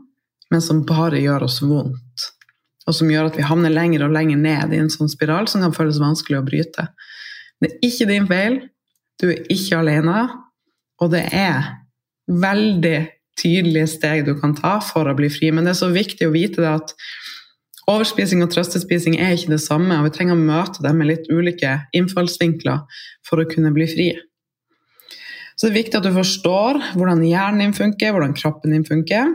men 0.52 0.64
som 0.64 0.86
bare 0.88 1.20
gjør 1.22 1.46
oss 1.50 1.60
vondt. 1.62 2.32
Og 2.88 2.96
som 2.96 3.10
gjør 3.12 3.30
at 3.30 3.38
vi 3.38 3.46
havner 3.46 3.74
lenger 3.74 4.06
og 4.06 4.14
lenger 4.16 4.40
ned 4.40 4.74
i 4.74 4.80
en 4.80 4.92
sånn 4.92 5.12
spiral 5.12 5.50
som 5.52 5.64
kan 5.66 5.76
føles 5.76 6.00
vanskelig 6.00 6.40
å 6.40 6.46
bryte. 6.46 6.88
Det 7.62 7.72
er 7.72 7.88
ikke 7.88 8.10
din 8.10 8.28
feil, 8.30 8.58
du 9.22 9.30
er 9.32 9.46
ikke 9.54 9.80
alene, 9.82 10.28
og 11.02 11.12
det 11.14 11.24
er 11.34 11.72
veldig 12.28 12.98
tydelige 13.38 13.88
steg 13.90 14.26
du 14.28 14.36
kan 14.40 14.56
ta 14.58 14.78
for 14.84 15.10
å 15.10 15.16
bli 15.18 15.30
fri. 15.32 15.50
Men 15.54 15.66
det 15.66 15.76
er 15.76 15.82
så 15.82 15.90
viktig 15.94 16.28
å 16.28 16.36
vite 16.36 16.64
det 16.64 16.74
at 16.74 16.94
Overspising 17.88 18.42
og 18.44 18.50
trøstespising 18.52 19.14
er 19.16 19.38
ikke 19.38 19.54
det 19.54 19.62
samme, 19.64 19.96
og 19.96 20.10
vi 20.10 20.16
trenger 20.18 20.36
å 20.36 20.42
møte 20.42 20.82
dem 20.84 20.98
med 21.00 21.08
litt 21.08 21.30
ulike 21.32 21.78
innfallsvinkler 21.96 22.82
for 23.24 23.40
å 23.40 23.46
kunne 23.48 23.72
bli 23.72 23.86
fri. 23.88 24.08
Så 25.56 25.70
det 25.70 25.72
er 25.72 25.78
viktig 25.78 26.02
at 26.02 26.04
du 26.04 26.12
forstår 26.12 26.82
hvordan 26.98 27.24
hjernen 27.24 27.64
din 27.64 27.78
funker, 27.78 28.12
hvordan 28.12 28.36
kroppen 28.36 28.76
din 28.76 28.84
funker. 28.86 29.32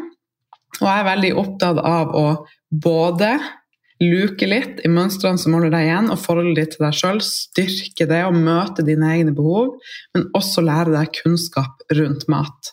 Og 0.82 0.84
jeg 0.84 0.98
er 0.98 1.08
veldig 1.08 1.32
opptatt 1.40 1.80
av 1.80 2.12
å 2.12 2.26
både 2.84 3.32
luke 4.02 4.46
litt 4.48 4.82
i 4.84 4.90
mønstrene 4.90 5.40
som 5.40 5.54
holder 5.56 5.72
deg 5.74 5.86
igjen, 5.86 6.10
og 6.12 6.20
forholdet 6.20 6.58
ditt 6.58 6.76
til 6.76 6.86
deg 6.86 6.98
sjøl, 6.98 7.22
styrke 7.24 8.06
det 8.10 8.20
og 8.26 8.36
møte 8.38 8.84
dine 8.86 9.10
egne 9.14 9.34
behov, 9.36 9.74
men 10.14 10.28
også 10.38 10.64
lære 10.64 10.94
deg 10.94 11.12
kunnskap 11.22 11.84
rundt 11.96 12.28
mat. 12.32 12.72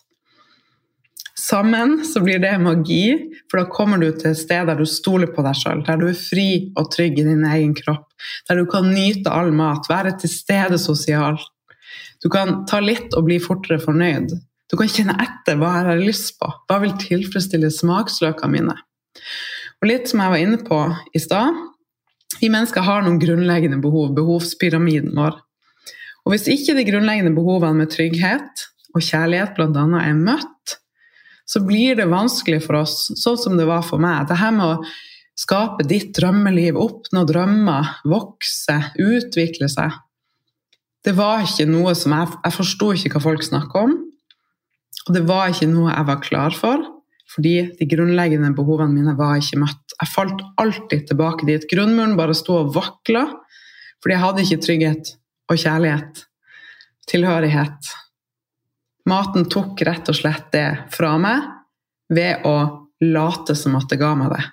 Sammen 1.40 2.02
så 2.06 2.20
blir 2.22 2.42
det 2.44 2.52
magi, 2.62 3.04
for 3.50 3.62
da 3.62 3.70
kommer 3.72 4.02
du 4.02 4.10
til 4.12 4.34
et 4.34 4.42
sted 4.42 4.68
der 4.68 4.78
du 4.80 4.86
stoler 4.90 5.32
på 5.34 5.44
deg 5.46 5.56
sjøl, 5.56 5.86
der 5.88 6.02
du 6.02 6.10
er 6.10 6.18
fri 6.18 6.50
og 6.78 6.92
trygg 6.94 7.22
i 7.22 7.26
din 7.26 7.46
egen 7.48 7.72
kropp, 7.78 8.10
der 8.50 8.60
du 8.60 8.68
kan 8.70 8.90
nyte 8.92 9.32
all 9.32 9.54
mat, 9.56 9.88
være 9.90 10.18
til 10.20 10.34
stede 10.34 10.78
sosialt. 10.82 11.46
Du 12.20 12.28
kan 12.30 12.66
ta 12.68 12.82
litt 12.84 13.16
og 13.16 13.30
bli 13.30 13.40
fortere 13.42 13.80
fornøyd. 13.80 14.36
Du 14.70 14.76
kan 14.78 14.92
kjenne 14.92 15.16
etter 15.24 15.58
hva 15.58 15.72
jeg 15.78 15.88
har 15.88 16.04
lyst 16.04 16.36
på, 16.42 16.50
hva 16.70 16.82
vil 16.84 16.98
tilfredsstille 17.02 17.72
smaksløkene 17.74 18.54
mine. 18.58 18.76
Og 19.80 19.88
litt 19.88 20.10
som 20.12 20.24
jeg 20.24 20.34
var 20.34 20.44
inne 20.44 20.60
på 20.66 20.80
i 21.16 21.22
stad, 21.24 21.56
vi 22.40 22.50
mennesker 22.52 22.84
har 22.86 23.04
noen 23.04 23.20
grunnleggende 23.22 23.80
behov, 23.84 24.12
behovspyramiden 24.18 25.16
vår. 25.18 25.38
Og 26.26 26.34
hvis 26.34 26.50
ikke 26.52 26.76
de 26.78 26.86
grunnleggende 26.88 27.34
behovene 27.36 27.82
med 27.82 27.92
trygghet 27.94 28.66
og 28.94 29.06
kjærlighet 29.06 29.56
bl.a. 29.58 29.86
er 30.04 30.18
møtt, 30.18 30.76
så 31.50 31.62
blir 31.66 31.98
det 31.98 32.10
vanskelig 32.12 32.62
for 32.68 32.84
oss, 32.84 33.08
sånn 33.18 33.40
som 33.40 33.56
det 33.58 33.66
var 33.70 33.82
for 33.88 34.02
meg. 34.02 34.28
Det 34.30 34.38
her 34.38 34.54
med 34.54 34.68
å 34.68 35.40
skape 35.40 35.88
ditt 35.88 36.12
drømmeliv, 36.18 36.78
oppnå 36.78 37.24
drømmer, 37.26 37.96
vokse, 38.12 38.76
utvikle 39.00 39.72
seg. 39.72 39.96
Det 41.06 41.16
var 41.18 41.46
ikke 41.46 41.66
noe 41.70 41.96
som 41.96 42.12
jeg 42.12 42.28
Jeg 42.44 42.56
forsto 42.58 42.92
ikke 42.94 43.14
hva 43.16 43.24
folk 43.24 43.46
snakka 43.48 43.84
om. 43.88 43.96
Og 45.08 45.16
det 45.16 45.24
var 45.26 45.50
ikke 45.50 45.72
noe 45.72 45.94
jeg 45.94 46.08
var 46.12 46.20
klar 46.22 46.56
for, 46.56 46.84
fordi 47.30 47.56
de 47.78 47.88
grunnleggende 47.90 48.50
behovene 48.58 48.96
mine 48.96 49.14
var 49.18 49.38
ikke 49.38 49.62
møtt. 49.62 49.96
Jeg 50.00 50.12
falt 50.14 50.42
alltid 50.62 51.06
tilbake 51.12 51.46
dit. 51.46 51.68
Grunnmuren 51.70 52.18
bare 52.18 52.36
sto 52.38 52.58
og 52.64 52.74
vakla, 52.74 53.28
fordi 54.02 54.16
jeg 54.16 54.24
hadde 54.24 54.46
ikke 54.46 54.64
trygghet 54.66 55.12
og 55.50 55.60
kjærlighet, 55.62 56.24
tilhørighet 57.10 57.94
Maten 59.10 59.48
tok 59.50 59.80
rett 59.88 60.10
og 60.12 60.18
slett 60.18 60.52
det 60.54 60.68
fra 60.94 61.16
meg 61.22 61.46
ved 62.14 62.46
å 62.46 62.56
late 63.06 63.56
som 63.58 63.78
at 63.80 63.88
det 63.90 64.00
ga 64.02 64.12
meg 64.18 64.34
det. 64.34 64.44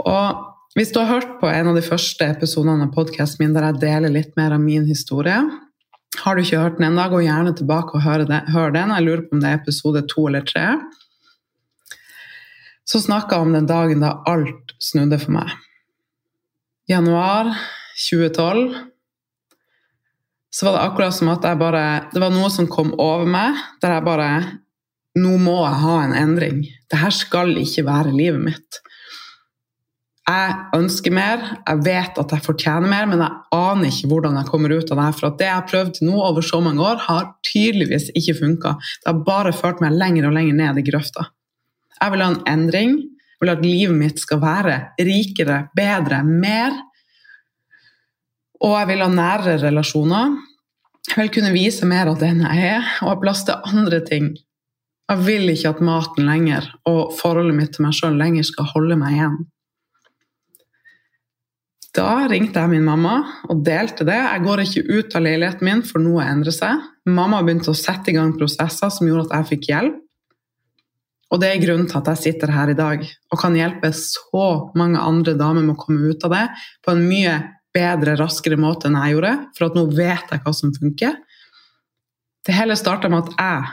Og 0.00 0.78
hvis 0.78 0.92
du 0.94 1.00
har 1.02 1.10
hørt 1.10 1.34
på 1.42 1.50
en 1.50 1.70
av 1.70 1.76
de 1.76 1.84
første 1.84 2.26
episodene 2.32 2.86
av 2.86 2.94
podkasten 2.94 3.44
min 3.44 3.54
der 3.54 3.68
jeg 3.68 3.82
deler 3.82 4.14
litt 4.14 4.32
mer 4.38 4.54
av 4.56 4.62
min 4.62 4.86
historie, 4.88 5.36
har 6.18 6.36
du 6.36 6.42
ikke 6.42 6.58
hørt 6.58 6.78
den 6.78 6.88
ennå, 6.90 7.06
gå 7.08 7.22
gjerne 7.22 7.54
tilbake 7.56 7.94
og 7.96 8.02
hør, 8.02 8.24
den. 8.26 8.94
Jeg 8.94 9.06
lurer 9.06 9.22
på 9.26 9.36
om 9.36 9.42
det 9.42 9.50
er 9.50 9.60
episode 9.60 10.02
to 10.10 10.26
eller 10.26 10.42
tre. 10.46 10.66
Så 12.84 12.98
snakka 13.04 13.36
jeg 13.38 13.46
om 13.46 13.54
den 13.54 13.68
dagen 13.70 14.02
da 14.02 14.16
alt 14.26 14.74
snudde 14.82 15.20
for 15.22 15.36
meg. 15.38 15.52
Januar 16.90 17.52
2012 17.94 18.74
så 20.50 20.66
var 20.66 20.74
det 20.74 20.82
akkurat 20.82 21.14
som 21.14 21.28
at 21.30 21.44
jeg 21.46 21.58
bare 21.60 21.82
Det 22.10 22.18
var 22.18 22.32
noe 22.34 22.48
som 22.50 22.66
kom 22.66 22.90
over 22.98 23.28
meg, 23.30 23.54
der 23.78 23.94
jeg 23.94 24.06
bare 24.08 24.30
Nå 25.20 25.36
må 25.42 25.60
jeg 25.62 25.78
ha 25.82 25.94
en 26.04 26.14
endring. 26.14 26.60
Dette 26.90 27.10
skal 27.14 27.56
ikke 27.58 27.82
være 27.86 28.12
livet 28.14 28.42
mitt. 28.42 28.80
Jeg 30.30 30.56
ønsker 30.76 31.14
mer, 31.16 31.40
jeg 31.64 31.82
vet 31.82 32.18
at 32.22 32.34
jeg 32.36 32.44
fortjener 32.44 32.86
mer, 32.90 33.06
men 33.10 33.22
jeg 33.24 33.38
aner 33.56 33.88
ikke 33.90 34.10
hvordan 34.12 34.36
jeg 34.38 34.50
kommer 34.50 34.74
ut 34.76 34.92
av 34.92 35.00
det. 35.00 35.06
her. 35.06 35.16
For 35.18 35.38
det 35.38 35.48
jeg 35.48 35.56
har 35.56 35.70
prøvd 35.70 36.02
nå 36.06 36.18
over 36.28 36.46
så 36.46 36.60
mange 36.62 36.84
år, 36.86 37.00
har 37.06 37.32
tydeligvis 37.48 38.10
ikke 38.14 38.36
funka. 38.38 38.76
Det 39.00 39.10
har 39.10 39.24
bare 39.26 39.54
ført 39.56 39.80
meg 39.82 39.96
lenger 39.96 40.28
og 40.28 40.36
lenger 40.36 40.60
ned 40.60 40.78
i 40.78 40.86
grøfta. 40.86 41.26
Jeg 41.96 42.14
vil 42.14 42.22
ha 42.24 42.30
en 42.30 42.44
endring. 42.52 42.94
Jeg 43.00 43.42
vil 43.42 43.54
at 43.54 43.64
livet 43.64 43.96
mitt 43.96 44.20
skal 44.20 44.42
være 44.42 44.76
rikere, 45.00 45.64
bedre, 45.76 46.22
mer 46.24 46.76
og 48.60 48.76
jeg 48.76 48.90
vil 48.90 49.02
ha 49.04 49.08
nære 49.08 49.56
relasjoner. 49.62 50.36
Jeg 51.08 51.16
vil 51.16 51.32
kunne 51.32 51.52
vise 51.54 51.86
mer 51.88 52.10
av 52.12 52.18
den 52.20 52.42
jeg 52.44 52.66
er, 52.74 52.88
og 53.00 53.14
ha 53.14 53.20
plass 53.22 53.46
til 53.48 53.56
andre 53.64 54.02
ting. 54.04 54.34
Jeg 55.10 55.24
vil 55.26 55.48
ikke 55.50 55.72
at 55.72 55.80
maten 55.82 56.28
lenger 56.28 56.68
og 56.86 57.14
forholdet 57.18 57.56
mitt 57.56 57.72
til 57.74 57.86
meg 57.86 57.96
sjøl 57.96 58.20
lenger 58.20 58.44
skal 58.46 58.68
holde 58.74 58.98
meg 59.00 59.16
igjen. 59.16 59.38
Da 61.96 62.28
ringte 62.30 62.62
jeg 62.62 62.70
min 62.70 62.86
mamma 62.86 63.16
og 63.50 63.64
delte 63.66 64.04
det. 64.06 64.14
Jeg 64.14 64.44
går 64.44 64.62
ikke 64.62 64.84
ut 64.86 65.16
av 65.18 65.24
leiligheten 65.26 65.66
min, 65.66 65.82
for 65.86 66.02
noe 66.02 66.22
endrer 66.22 66.54
seg. 66.54 66.84
Mamma 67.10 67.40
begynte 67.42 67.72
å 67.72 67.78
sette 67.78 68.12
i 68.12 68.14
gang 68.14 68.36
prosesser 68.38 68.92
som 68.94 69.08
gjorde 69.08 69.26
at 69.26 69.40
jeg 69.40 69.48
fikk 69.54 69.70
hjelp. 69.72 69.96
Og 71.30 71.38
det 71.42 71.50
er 71.50 71.62
grunnen 71.62 71.86
til 71.90 71.98
at 72.00 72.08
jeg 72.10 72.22
sitter 72.24 72.50
her 72.50 72.72
i 72.72 72.78
dag 72.78 73.02
og 73.06 73.38
kan 73.38 73.54
hjelpe 73.54 73.92
så 73.94 74.46
mange 74.78 74.98
andre 74.98 75.36
damer 75.38 75.62
med 75.62 75.76
å 75.76 75.82
komme 75.82 76.10
ut 76.10 76.24
av 76.26 76.34
det 76.34 76.46
på 76.82 76.94
en 76.94 77.04
mye 77.06 77.36
bedre, 77.74 78.16
raskere 78.18 78.58
måte 78.58 78.88
enn 78.88 78.98
jeg 78.98 79.14
gjorde, 79.14 79.34
for 79.54 79.68
at 79.68 79.76
nå 79.78 79.84
vet 79.94 80.32
jeg 80.34 80.42
hva 80.42 80.54
som 80.56 80.72
funker. 80.74 81.20
Det 82.46 82.56
hele 82.56 82.74
starta 82.78 83.10
med 83.12 83.28
at 83.28 83.36
jeg 83.38 83.70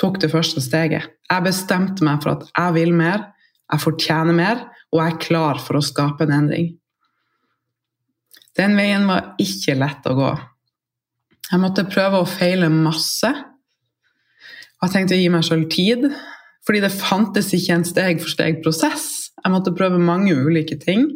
tok 0.00 0.16
det 0.22 0.32
første 0.32 0.62
steget. 0.64 1.10
Jeg 1.28 1.44
bestemte 1.44 2.06
meg 2.06 2.24
for 2.24 2.38
at 2.38 2.48
jeg 2.48 2.76
vil 2.78 2.96
mer, 2.96 3.28
jeg 3.72 3.84
fortjener 3.84 4.36
mer, 4.36 4.64
og 4.92 5.02
jeg 5.02 5.12
er 5.12 5.22
klar 5.26 5.60
for 5.60 5.76
å 5.76 5.84
skape 5.84 6.24
en 6.24 6.34
endring. 6.38 6.72
Den 8.58 8.76
veien 8.78 9.06
var 9.08 9.32
ikke 9.42 9.74
lett 9.78 10.06
å 10.06 10.14
gå. 10.18 10.30
Jeg 11.50 11.60
måtte 11.62 11.86
prøve 11.90 12.22
og 12.22 12.30
feile 12.30 12.70
masse. 12.72 13.30
Og 14.78 14.86
jeg 14.86 14.94
tenkte 14.94 15.16
å 15.16 15.20
gi 15.20 15.32
meg 15.32 15.44
sjøl 15.46 15.66
tid, 15.72 16.06
fordi 16.64 16.80
det 16.84 16.94
fantes 16.94 17.50
ikke 17.56 17.78
en 17.78 17.86
steg-for-steg-prosess. 17.88 19.08
Jeg 19.42 19.52
måtte 19.52 19.74
prøve 19.76 20.00
mange 20.00 20.32
ulike 20.32 20.78
ting. 20.80 21.08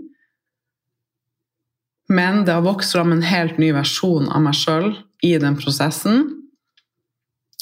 Men 2.08 2.42
det 2.44 2.56
har 2.56 2.64
vokst 2.64 2.94
fram 2.96 3.12
en 3.12 3.24
helt 3.24 3.58
ny 3.60 3.70
versjon 3.76 4.28
av 4.32 4.44
meg 4.44 4.56
sjøl 4.56 4.92
i 5.24 5.34
den 5.40 5.56
prosessen. 5.60 6.26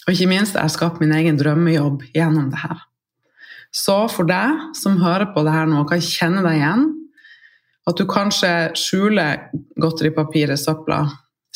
Og 0.06 0.12
ikke 0.14 0.30
minst, 0.30 0.54
jeg 0.54 0.74
skapt 0.74 1.00
min 1.02 1.14
egen 1.14 1.38
drømmejobb 1.38 2.04
gjennom 2.14 2.50
det 2.52 2.62
her. 2.62 2.84
Så 3.74 4.06
for 4.08 4.28
deg 4.28 4.70
som 4.78 5.00
hører 5.02 5.32
på 5.34 5.42
det 5.46 5.54
her 5.54 5.66
nå 5.68 5.82
og 5.82 5.90
kan 5.90 6.02
kjenne 6.02 6.44
deg 6.46 6.60
igjen, 6.60 6.86
at 7.86 8.00
du 8.00 8.06
kanskje 8.10 8.52
skjuler 8.78 9.46
godteripapir 9.80 10.50
i 10.52 10.58
søpla, 10.58 11.04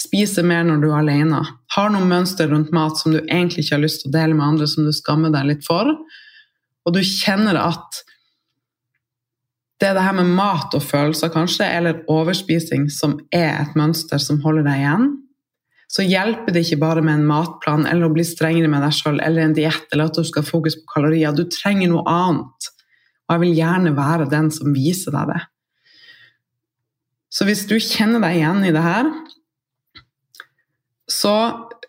spiser 0.00 0.46
mer 0.46 0.62
når 0.64 0.82
du 0.82 0.88
er 0.90 1.00
alene, 1.00 1.40
har 1.74 1.90
noen 1.92 2.08
mønster 2.08 2.48
rundt 2.52 2.70
mat 2.72 2.98
som 3.00 3.12
du 3.12 3.20
egentlig 3.20 3.66
ikke 3.66 3.76
har 3.76 3.84
lyst 3.84 4.04
til 4.04 4.12
å 4.12 4.16
dele 4.16 4.36
med 4.36 4.46
andre, 4.46 4.68
som 4.70 4.86
du 4.86 4.94
skammer 4.96 5.34
deg 5.34 5.48
litt 5.50 5.66
for, 5.66 5.90
og 6.86 6.94
du 6.96 7.02
kjenner 7.04 7.58
at 7.60 8.04
det 9.80 9.88
er 9.88 9.96
det 9.96 10.04
her 10.04 10.16
med 10.18 10.28
mat 10.36 10.74
og 10.76 10.84
følelser, 10.84 11.32
kanskje, 11.32 11.64
eller 11.64 12.02
overspising, 12.12 12.90
som 12.92 13.16
er 13.32 13.62
et 13.62 13.76
mønster 13.78 14.20
som 14.20 14.40
holder 14.44 14.66
deg 14.68 14.82
igjen, 14.82 15.06
så 15.90 16.04
hjelper 16.06 16.54
det 16.54 16.62
ikke 16.66 16.82
bare 16.84 17.02
med 17.02 17.16
en 17.16 17.26
matplan 17.26 17.86
eller 17.88 18.06
å 18.06 18.14
bli 18.14 18.22
strengere 18.26 18.70
med 18.70 18.84
deg 18.84 18.94
sjøl 18.94 19.16
eller 19.24 19.42
en 19.42 19.56
diett 19.56 19.88
eller 19.90 20.06
at 20.06 20.20
du 20.20 20.26
skal 20.26 20.44
ha 20.44 20.46
fokus 20.46 20.76
på 20.78 20.92
kalorier. 20.92 21.34
Du 21.34 21.48
trenger 21.50 21.90
noe 21.90 22.04
annet. 22.06 22.68
Og 23.26 23.34
jeg 23.34 23.42
vil 23.42 23.56
gjerne 23.58 23.94
være 23.96 24.28
den 24.30 24.52
som 24.54 24.70
viser 24.76 25.16
deg 25.16 25.32
det. 25.32 25.40
Så 27.30 27.46
hvis 27.46 27.62
du 27.70 27.76
kjenner 27.78 28.22
deg 28.22 28.40
igjen 28.40 28.64
i 28.66 28.72
det 28.74 28.82
her 28.82 29.06
Så 31.10 31.34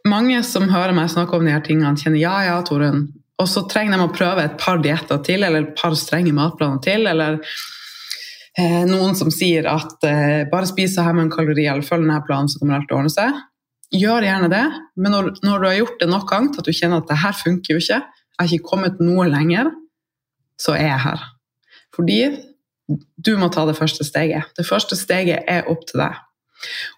mange 0.07 0.41
som 0.45 0.69
hører 0.69 0.93
meg 0.97 1.11
snakke 1.13 1.37
om 1.37 1.45
de 1.45 1.53
her 1.53 1.63
tingene, 1.65 1.97
kjenner 1.97 2.21
ja, 2.21 2.37
ja, 2.47 2.55
Torunn. 2.65 3.03
Og 3.41 3.49
så 3.49 3.61
trenger 3.69 3.97
de 3.97 4.05
å 4.07 4.13
prøve 4.13 4.45
et 4.45 4.57
par 4.61 4.81
dietter 4.81 5.21
til, 5.25 5.45
eller 5.45 5.65
et 5.67 5.75
par 5.77 5.93
strenge 5.97 6.33
matplaner 6.33 6.81
til. 6.81 7.05
Eller 7.09 7.37
eh, 8.57 8.81
noen 8.89 9.13
som 9.17 9.29
sier 9.33 9.69
at 9.69 10.05
eh, 10.09 10.41
bare 10.49 10.69
spis 10.69 10.97
her 10.97 11.13
med 11.13 11.27
en 11.27 11.33
kalori, 11.33 11.67
eller 11.69 11.85
følg 11.85 12.05
denne 12.07 12.17
planen, 12.25 12.49
så 12.49 12.61
kommer 12.61 12.79
alt 12.79 12.89
til 12.89 12.97
å 12.97 13.01
ordne 13.03 13.13
seg. 13.13 13.37
Gjør 13.93 14.25
gjerne 14.25 14.49
det, 14.49 14.63
men 15.03 15.13
når, 15.13 15.29
når, 15.43 15.61
du 15.61 15.67
har 15.67 15.77
gjort 15.81 16.01
det 16.01 16.09
nok 16.09 16.29
ganger 16.29 16.61
at 16.61 16.69
du 16.69 16.73
kjenner 16.73 17.01
at 17.01 17.09
det 17.09 17.21
her 17.21 17.37
funker 17.37 17.75
jo 17.75 17.81
ikke, 17.81 18.01
jeg 18.01 18.39
har 18.39 18.53
ikke 18.55 18.69
kommet 18.71 19.01
noe 19.03 19.25
lenger, 19.29 19.69
så 20.61 20.77
er 20.77 20.87
jeg 20.87 21.03
her. 21.05 21.25
Fordi 21.93 22.19
du 23.17 23.35
må 23.39 23.51
ta 23.53 23.65
det 23.69 23.77
første 23.77 24.05
steget. 24.07 24.51
Det 24.57 24.65
første 24.67 24.97
steget 24.99 25.47
er 25.49 25.69
opp 25.71 25.85
til 25.89 26.03
deg. 26.03 26.19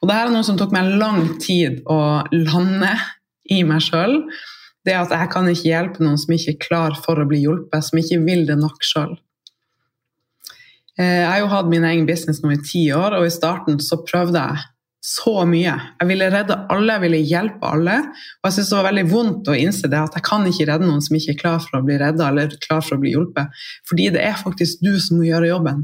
Og 0.01 0.09
det 0.09 0.17
her 0.17 0.27
er 0.27 0.33
noe 0.33 0.45
som 0.45 0.57
tok 0.59 0.73
meg 0.75 0.95
lang 0.99 1.37
tid 1.43 1.81
å 1.89 2.23
lande 2.33 2.91
i 3.51 3.61
meg 3.67 3.83
sjøl. 3.85 4.19
Det 4.83 4.95
at 4.99 5.13
jeg 5.15 5.29
kan 5.31 5.47
ikke 5.47 5.69
hjelpe 5.69 6.03
noen 6.03 6.19
som 6.19 6.33
ikke 6.35 6.55
er 6.55 6.63
klar 6.63 6.97
for 7.05 7.19
å 7.19 7.27
bli 7.27 7.39
hjulpet, 7.45 7.85
som 7.87 8.01
ikke 8.01 8.19
vil 8.25 8.43
det 8.49 8.57
nok 8.59 8.83
sjøl. 8.83 9.15
Eh, 10.99 11.21
jeg 11.23 11.29
har 11.29 11.39
jo 11.41 11.51
hatt 11.53 11.71
min 11.71 11.87
egen 11.87 12.05
business 12.09 12.43
nå 12.43 12.51
i 12.53 12.61
ti 12.61 12.83
år, 12.93 13.15
og 13.17 13.27
i 13.27 13.33
starten 13.33 13.79
så 13.81 14.01
prøvde 14.03 14.43
jeg 14.43 14.67
så 15.03 15.41
mye. 15.43 15.73
Jeg 15.99 16.07
ville 16.07 16.29
redde 16.31 16.55
alle, 16.71 16.93
jeg 16.95 17.03
ville 17.03 17.17
hjelpe 17.27 17.67
alle. 17.67 17.97
Og 18.39 18.47
jeg 18.47 18.55
syntes 18.55 18.69
det 18.71 18.77
var 18.77 18.85
veldig 18.87 19.03
vondt 19.11 19.49
å 19.51 19.55
innse 19.59 19.89
det 19.91 19.99
at 19.99 20.15
jeg 20.15 20.23
kan 20.23 20.45
ikke 20.47 20.67
redde 20.69 20.87
noen 20.87 21.01
som 21.03 21.17
ikke 21.17 21.33
er 21.33 21.39
klar 21.41 21.57
for 21.59 21.79
å 21.79 21.83
bli 21.83 21.97
redda 21.99 22.29
eller 22.31 22.53
klar 22.63 22.79
for 22.85 22.95
å 22.95 23.01
bli 23.01 23.11
hjulpet. 23.11 23.63
Fordi 23.89 24.05
det 24.15 24.21
er 24.23 24.39
faktisk 24.39 24.79
du 24.85 24.93
som 25.03 25.19
må 25.19 25.27
gjøre 25.27 25.49
jobben. 25.49 25.81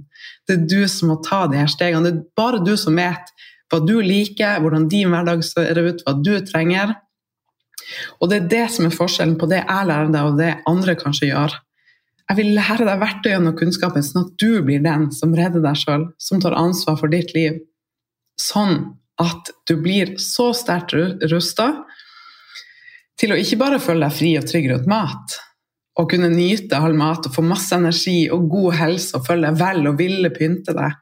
Det 0.47 0.55
er 0.55 0.63
du 0.71 0.87
som 0.87 1.11
må 1.11 1.17
ta 1.25 1.41
de 1.51 1.59
her 1.59 1.71
stegene. 1.71 2.05
Det 2.07 2.13
er 2.15 2.39
bare 2.39 2.61
du 2.63 2.71
som 2.79 2.95
vet 2.95 3.33
hva 3.69 3.81
du 3.83 3.97
liker, 3.99 4.61
hvordan 4.63 4.87
din 4.89 5.11
hverdag 5.11 5.43
ser 5.45 5.81
ut, 5.83 6.05
hva 6.05 6.15
du 6.15 6.31
trenger. 6.47 6.95
Og 8.21 8.31
det 8.31 8.39
er 8.39 8.47
det 8.53 8.65
som 8.71 8.87
er 8.87 8.95
forskjellen 8.95 9.35
på 9.41 9.49
det 9.51 9.65
jeg 9.65 9.89
lærer 9.89 10.13
deg, 10.13 10.29
og 10.29 10.39
det 10.39 10.53
andre 10.69 10.95
kanskje 10.99 11.33
gjør. 11.33 11.57
Jeg 12.29 12.37
vil 12.37 12.53
lære 12.55 12.87
deg 12.87 13.03
verktøyene 13.03 13.51
og 13.51 13.59
kunnskapen 13.59 14.05
sånn 14.05 14.29
at 14.29 14.33
du 14.39 14.61
blir 14.63 14.79
den 14.85 15.09
som 15.11 15.35
redder 15.35 15.63
deg 15.65 15.75
sjøl, 15.81 16.07
som 16.21 16.39
tar 16.39 16.55
ansvar 16.55 16.95
for 17.01 17.11
ditt 17.11 17.33
liv. 17.35 17.59
Sånn 18.39 18.98
at 19.19 19.51
du 19.67 19.75
blir 19.83 20.15
så 20.21 20.51
sterkt 20.55 20.95
rusta 21.31 21.69
til 23.19 23.33
å 23.35 23.39
ikke 23.39 23.59
bare 23.59 23.81
føle 23.83 24.07
deg 24.07 24.15
fri 24.15 24.31
og 24.39 24.47
trygg 24.47 24.69
rundt 24.71 24.87
mat, 24.89 25.35
og 25.99 26.07
kunne 26.13 26.31
nyte 26.31 26.79
all 26.79 26.95
mat 26.95 27.27
og 27.27 27.35
få 27.35 27.43
masse 27.43 27.75
energi 27.75 28.29
og 28.31 28.47
god 28.51 28.77
helse 28.79 29.19
og 29.19 29.25
føle 29.27 29.49
deg 29.49 29.59
vel 29.59 29.91
og 29.91 29.99
ville 29.99 30.31
pynte 30.31 30.75
deg. 30.77 30.95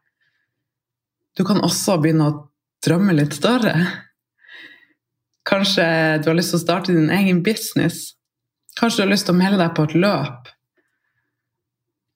Du 1.38 1.46
kan 1.46 1.62
også 1.62 2.00
begynne 2.02 2.32
å 2.32 2.38
drømme 2.82 3.14
litt 3.14 3.38
større. 3.38 3.76
Kanskje 5.48 5.86
du 6.24 6.32
har 6.32 6.38
lyst 6.38 6.56
til 6.56 6.60
å 6.60 6.66
starte 6.66 6.96
din 6.96 7.12
egen 7.14 7.44
business. 7.46 8.16
Kanskje 8.80 9.04
du 9.04 9.06
har 9.06 9.14
lyst 9.14 9.30
til 9.30 9.38
å 9.38 9.42
melde 9.44 9.62
deg 9.62 9.76
på 9.78 9.86
et 9.86 9.94
løp. 9.98 10.50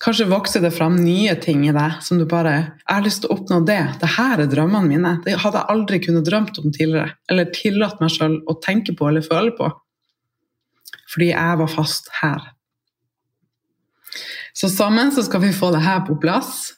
Kanskje 0.01 0.25
vokser 0.25 0.61
det 0.61 0.71
fram 0.73 0.95
nye 0.97 1.35
ting 1.37 1.67
i 1.67 1.73
deg 1.75 1.99
som 2.01 2.17
du 2.17 2.25
bare 2.25 2.53
'Jeg 2.53 2.95
har 2.95 3.03
lyst 3.05 3.21
til 3.21 3.29
å 3.29 3.35
oppnå 3.37 3.65
det. 3.65 3.99
Det 4.01 4.09
her 4.17 4.41
er 4.41 4.47
drømmene 4.49 4.89
mine.' 4.89 5.21
Det 5.23 5.37
hadde 5.37 5.59
jeg 5.61 5.69
aldri 5.69 5.99
kunnet 5.99 6.25
drømt 6.25 6.57
om 6.57 6.71
tidligere. 6.71 7.13
Eller 7.29 7.45
tillatt 7.53 8.01
meg 8.01 8.09
sjøl 8.09 8.41
å 8.49 8.59
tenke 8.59 8.97
på 8.97 9.07
eller 9.07 9.21
føle 9.21 9.51
på. 9.51 9.69
Fordi 11.13 11.27
jeg 11.29 11.57
var 11.57 11.67
fast 11.67 12.09
her. 12.21 12.41
Så 14.55 14.69
sammen 14.69 15.11
så 15.11 15.23
skal 15.23 15.41
vi 15.41 15.53
få 15.53 15.71
det 15.71 15.83
her 15.85 16.01
på 16.01 16.19
plass, 16.19 16.73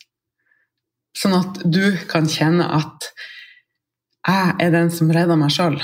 sånn 1.15 1.33
at 1.33 1.63
du 1.63 1.97
kan 2.09 2.25
kjenne 2.25 2.67
at 2.67 3.09
jeg 4.27 4.55
er 4.59 4.71
den 4.71 4.91
som 4.91 5.09
redder 5.09 5.38
meg 5.38 5.49
sjøl. 5.49 5.81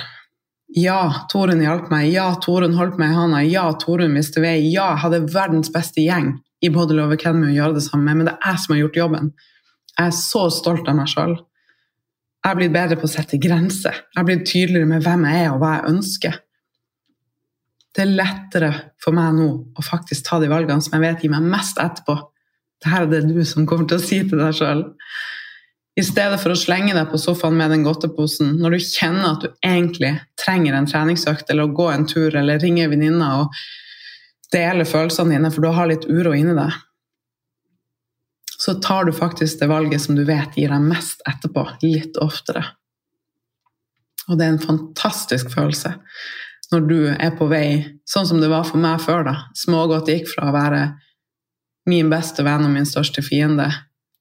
Ja, 0.76 1.26
Torunn 1.32 1.62
hjalp 1.62 1.90
meg. 1.90 2.12
Ja, 2.12 2.36
Torunn 2.36 2.76
holdt 2.76 3.00
meg 3.00 3.12
i 3.12 3.14
handa. 3.14 3.42
Ja, 3.44 3.72
Torunn 3.72 4.14
viste 4.14 4.42
vei. 4.42 4.60
Ja, 4.70 4.92
jeg 4.92 5.04
hadde 5.04 5.34
verdens 5.34 5.72
beste 5.72 6.02
gjeng 6.02 6.42
i 6.62 6.72
Body 6.74 6.98
Love 6.98 7.16
Academy 7.16 7.52
å 7.52 7.56
gjøre 7.56 7.78
det 7.78 7.86
samme, 7.86 8.16
men 8.16 8.28
det 8.28 8.36
er 8.36 8.54
jeg 8.54 8.64
som 8.64 8.76
har 8.76 8.82
gjort 8.82 9.00
jobben. 9.00 9.32
Jeg 9.94 10.12
er 10.12 10.16
så 10.16 10.46
stolt 10.54 10.90
av 10.92 10.98
meg 10.98 11.12
sjøl. 11.12 11.38
Jeg 12.40 12.48
har 12.48 12.60
blitt 12.60 12.76
bedre 12.76 12.98
på 13.00 13.08
å 13.08 13.12
sette 13.12 13.40
grenser. 13.42 14.04
Jeg 14.14 14.20
har 14.20 14.28
blitt 14.28 14.46
tydeligere 14.48 14.88
med 14.88 15.04
hvem 15.04 15.26
jeg 15.28 15.42
er 15.44 15.50
og 15.54 15.60
hva 15.64 15.74
jeg 15.76 15.94
ønsker. 15.94 16.38
Det 17.96 18.06
er 18.06 18.14
lettere 18.16 18.70
for 19.02 19.16
meg 19.18 19.34
nå 19.36 19.48
å 19.76 19.84
faktisk 19.84 20.28
ta 20.28 20.38
de 20.40 20.48
valgene 20.52 20.84
som 20.84 20.96
jeg 20.96 21.04
vet 21.04 21.26
gir 21.26 21.34
meg 21.34 21.48
mest 21.52 21.82
etterpå. 21.82 22.16
Dette 22.80 22.96
er 22.96 23.10
det 23.12 23.26
du 23.28 23.42
som 23.48 23.68
kommer 23.68 23.90
til 23.90 24.00
å 24.00 24.04
si 24.04 24.22
til 24.24 24.40
deg 24.40 24.56
sjøl. 24.56 24.86
I 26.00 26.06
stedet 26.06 26.38
for 26.40 26.54
å 26.54 26.60
slenge 26.60 26.94
deg 26.96 27.10
på 27.12 27.20
sofaen 27.20 27.58
med 27.60 27.74
den 27.74 27.84
godteposen 27.84 28.54
når 28.62 28.78
du 28.78 28.86
kjenner 28.86 29.34
at 29.34 29.44
du 29.44 29.50
egentlig 29.66 30.14
trenger 30.40 30.78
en 30.78 30.88
treningsøkt 30.88 31.50
eller 31.52 31.68
å 31.68 31.76
gå 31.76 31.90
en 31.92 32.08
tur 32.08 32.38
eller 32.40 32.62
ringe 32.64 32.88
venninna 32.88 33.34
og 33.42 33.58
dele 34.54 34.86
følelsene 34.88 35.36
dine, 35.36 35.52
for 35.54 35.66
du 35.66 35.72
har 35.76 35.90
litt 35.90 36.08
uro 36.10 36.34
inni 36.36 36.56
deg, 36.58 36.74
så 38.60 38.76
tar 38.84 39.08
du 39.08 39.14
faktisk 39.16 39.62
det 39.62 39.70
valget 39.72 40.02
som 40.04 40.18
du 40.18 40.26
vet 40.28 40.58
gir 40.58 40.74
deg 40.74 40.84
mest 40.84 41.24
etterpå, 41.30 41.64
litt 41.86 42.18
oftere. 42.20 42.66
Og 44.28 44.38
det 44.38 44.46
er 44.46 44.56
en 44.56 44.64
fantastisk 44.64 45.54
følelse 45.54 45.96
når 46.70 46.82
du 46.86 46.98
er 47.10 47.32
på 47.38 47.48
vei, 47.50 48.00
sånn 48.06 48.28
som 48.30 48.42
det 48.42 48.52
var 48.52 48.68
for 48.68 48.78
meg 48.82 49.00
før. 49.02 49.24
da. 49.26 49.36
Smågodt 49.58 50.12
gikk 50.12 50.28
fra 50.30 50.50
å 50.50 50.54
være 50.54 50.82
min 51.90 52.12
beste 52.12 52.46
venn 52.46 52.68
og 52.68 52.74
min 52.76 52.86
største 52.86 53.24
fiende 53.26 53.72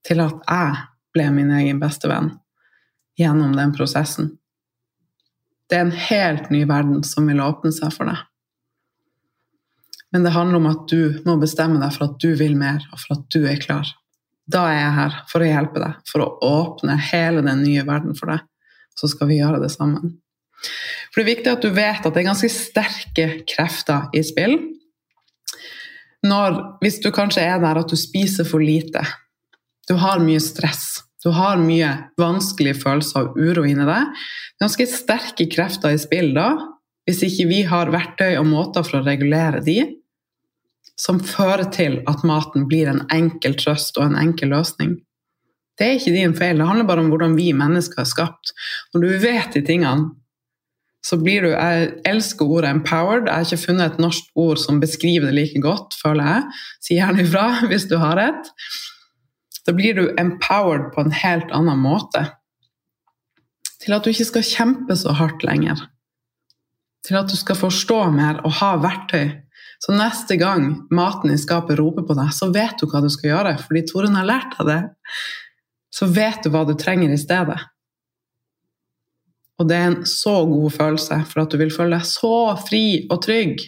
til 0.06 0.22
at 0.24 0.38
jeg 0.48 0.78
ble 1.12 1.26
min 1.34 1.50
egen 1.58 1.82
beste 1.82 2.08
venn 2.08 2.30
gjennom 3.20 3.52
den 3.58 3.74
prosessen. 3.76 4.30
Det 5.68 5.76
er 5.76 5.84
en 5.84 5.98
helt 6.08 6.48
ny 6.54 6.62
verden 6.68 7.02
som 7.04 7.28
vil 7.28 7.42
åpne 7.44 7.74
seg 7.74 7.92
for 7.92 8.08
deg. 8.08 8.22
Men 10.14 10.25
det 10.25 10.33
handler 10.33 10.61
om 10.61 10.68
at 10.71 10.85
du 10.88 11.18
må 11.27 11.37
bestemme 11.40 11.81
deg 11.83 11.92
for 11.94 12.09
at 12.09 12.21
du 12.23 12.31
vil 12.38 12.57
mer, 12.57 12.81
og 12.92 13.01
for 13.03 13.18
at 13.18 13.27
du 13.35 13.42
er 13.49 13.61
klar. 13.61 13.90
Da 14.49 14.64
er 14.71 14.79
jeg 14.81 14.94
her 14.97 15.18
for 15.29 15.44
å 15.44 15.51
hjelpe 15.51 15.83
deg, 15.83 15.99
for 16.09 16.25
å 16.25 16.31
åpne 16.44 16.97
hele 17.11 17.44
den 17.44 17.61
nye 17.66 17.85
verden 17.85 18.16
for 18.16 18.33
deg. 18.33 18.47
Så 18.97 19.11
skal 19.12 19.29
vi 19.31 19.42
gjøre 19.42 19.61
det 19.62 19.71
sammen. 19.75 20.16
For 21.12 21.21
Det 21.21 21.25
er 21.25 21.33
viktig 21.35 21.53
at 21.53 21.64
du 21.64 21.71
vet 21.75 22.07
at 22.07 22.14
det 22.14 22.23
er 22.23 22.31
ganske 22.31 22.51
sterke 22.53 23.27
krefter 23.49 24.09
i 24.16 24.25
spill. 24.27 24.59
når, 26.27 26.57
hvis 26.83 26.99
du 26.99 27.12
kanskje 27.14 27.44
er 27.47 27.61
der 27.62 27.79
at 27.79 27.92
du 27.92 27.97
spiser 27.97 28.49
for 28.49 28.59
lite, 28.59 29.05
du 29.88 29.94
har 30.01 30.18
mye 30.18 30.40
stress, 30.42 31.05
du 31.23 31.31
har 31.31 31.61
mye 31.62 31.92
vanskelige 32.18 32.81
følelser 32.81 33.29
og 33.29 33.38
uro 33.38 33.62
inni 33.66 33.87
deg, 33.87 34.18
ganske 34.59 34.87
sterke 34.90 35.47
krefter 35.51 35.94
i 35.94 36.01
spill 36.01 36.33
da, 36.35 36.51
hvis 37.07 37.23
ikke 37.25 37.47
vi 37.49 37.62
har 37.71 37.92
verktøy 37.94 38.35
og 38.37 38.49
måter 38.51 38.85
for 38.85 38.99
å 38.99 39.07
regulere 39.07 39.62
de, 39.64 39.79
som 40.98 41.20
fører 41.22 41.68
til 41.74 42.00
at 42.11 42.24
maten 42.26 42.66
blir 42.70 42.90
en 42.90 43.04
enkel 43.14 43.54
trøst 43.58 43.98
og 44.00 44.08
en 44.08 44.18
enkel 44.18 44.50
løsning. 44.52 44.96
Det 45.78 45.87
er 45.87 45.98
ikke 45.98 46.14
din 46.14 46.34
feil, 46.34 46.58
det 46.58 46.66
handler 46.66 46.88
bare 46.88 47.04
om 47.04 47.12
hvordan 47.12 47.37
vi 47.38 47.52
mennesker 47.54 48.02
er 48.02 48.08
skapt. 48.11 48.50
Når 48.92 49.04
du 49.04 49.12
vet 49.22 49.54
de 49.54 49.62
tingene, 49.62 50.11
så 51.06 51.16
blir 51.16 51.42
du 51.42 51.48
Jeg 51.48 51.92
elsker 52.04 52.44
ordet 52.44 52.70
'empowered'. 52.70 53.26
Jeg 53.26 53.34
har 53.34 53.44
ikke 53.44 53.66
funnet 53.66 53.92
et 53.92 53.98
norsk 53.98 54.24
ord 54.34 54.58
som 54.58 54.80
beskriver 54.80 55.26
det 55.26 55.34
like 55.34 55.61
godt, 55.62 55.94
føler 56.02 56.24
jeg. 56.24 56.42
Si 56.82 56.94
gjerne 56.94 57.22
ifra 57.22 57.46
hvis 57.70 57.87
du 57.87 57.96
har 57.96 58.18
et. 58.18 58.50
Da 59.66 59.72
blir 59.72 59.94
du 59.94 60.14
empowered 60.18 60.92
på 60.94 61.00
en 61.00 61.12
helt 61.12 61.50
annen 61.52 61.78
måte. 61.78 62.26
Til 63.84 63.92
at 63.92 64.04
du 64.04 64.11
ikke 64.11 64.24
skal 64.24 64.42
kjempe 64.42 64.96
så 64.96 65.12
hardt 65.12 65.44
lenger. 65.44 65.87
Til 67.06 67.16
at 67.16 67.30
du 67.30 67.37
skal 67.37 67.56
forstå 67.56 68.11
mer 68.11 68.40
og 68.44 68.52
ha 68.52 68.74
verktøy. 68.76 69.30
Så 69.78 69.94
neste 69.94 70.36
gang 70.40 70.72
maten 70.90 71.30
i 71.30 71.38
skapet 71.38 71.78
roper 71.78 72.06
på 72.06 72.16
deg, 72.18 72.32
så 72.34 72.50
vet 72.54 72.80
du 72.80 72.88
hva 72.90 73.02
du 73.04 73.08
skal 73.14 73.30
gjøre, 73.30 73.56
fordi 73.62 73.84
Torunn 73.86 74.18
har 74.18 74.26
lært 74.26 74.56
deg 74.58 74.70
det. 74.72 74.80
Så 75.94 76.08
vet 76.10 76.42
du 76.42 76.50
hva 76.52 76.64
du 76.66 76.74
trenger 76.78 77.14
i 77.14 77.20
stedet. 77.20 77.58
Og 79.58 79.66
det 79.70 79.78
er 79.78 79.88
en 79.90 80.00
så 80.06 80.34
god 80.46 80.74
følelse 80.74 81.20
for 81.30 81.42
at 81.42 81.54
du 81.54 81.58
vil 81.58 81.72
føle 81.74 81.98
deg 81.98 82.06
så 82.06 82.34
fri 82.62 82.84
og 83.10 83.22
trygg. 83.24 83.62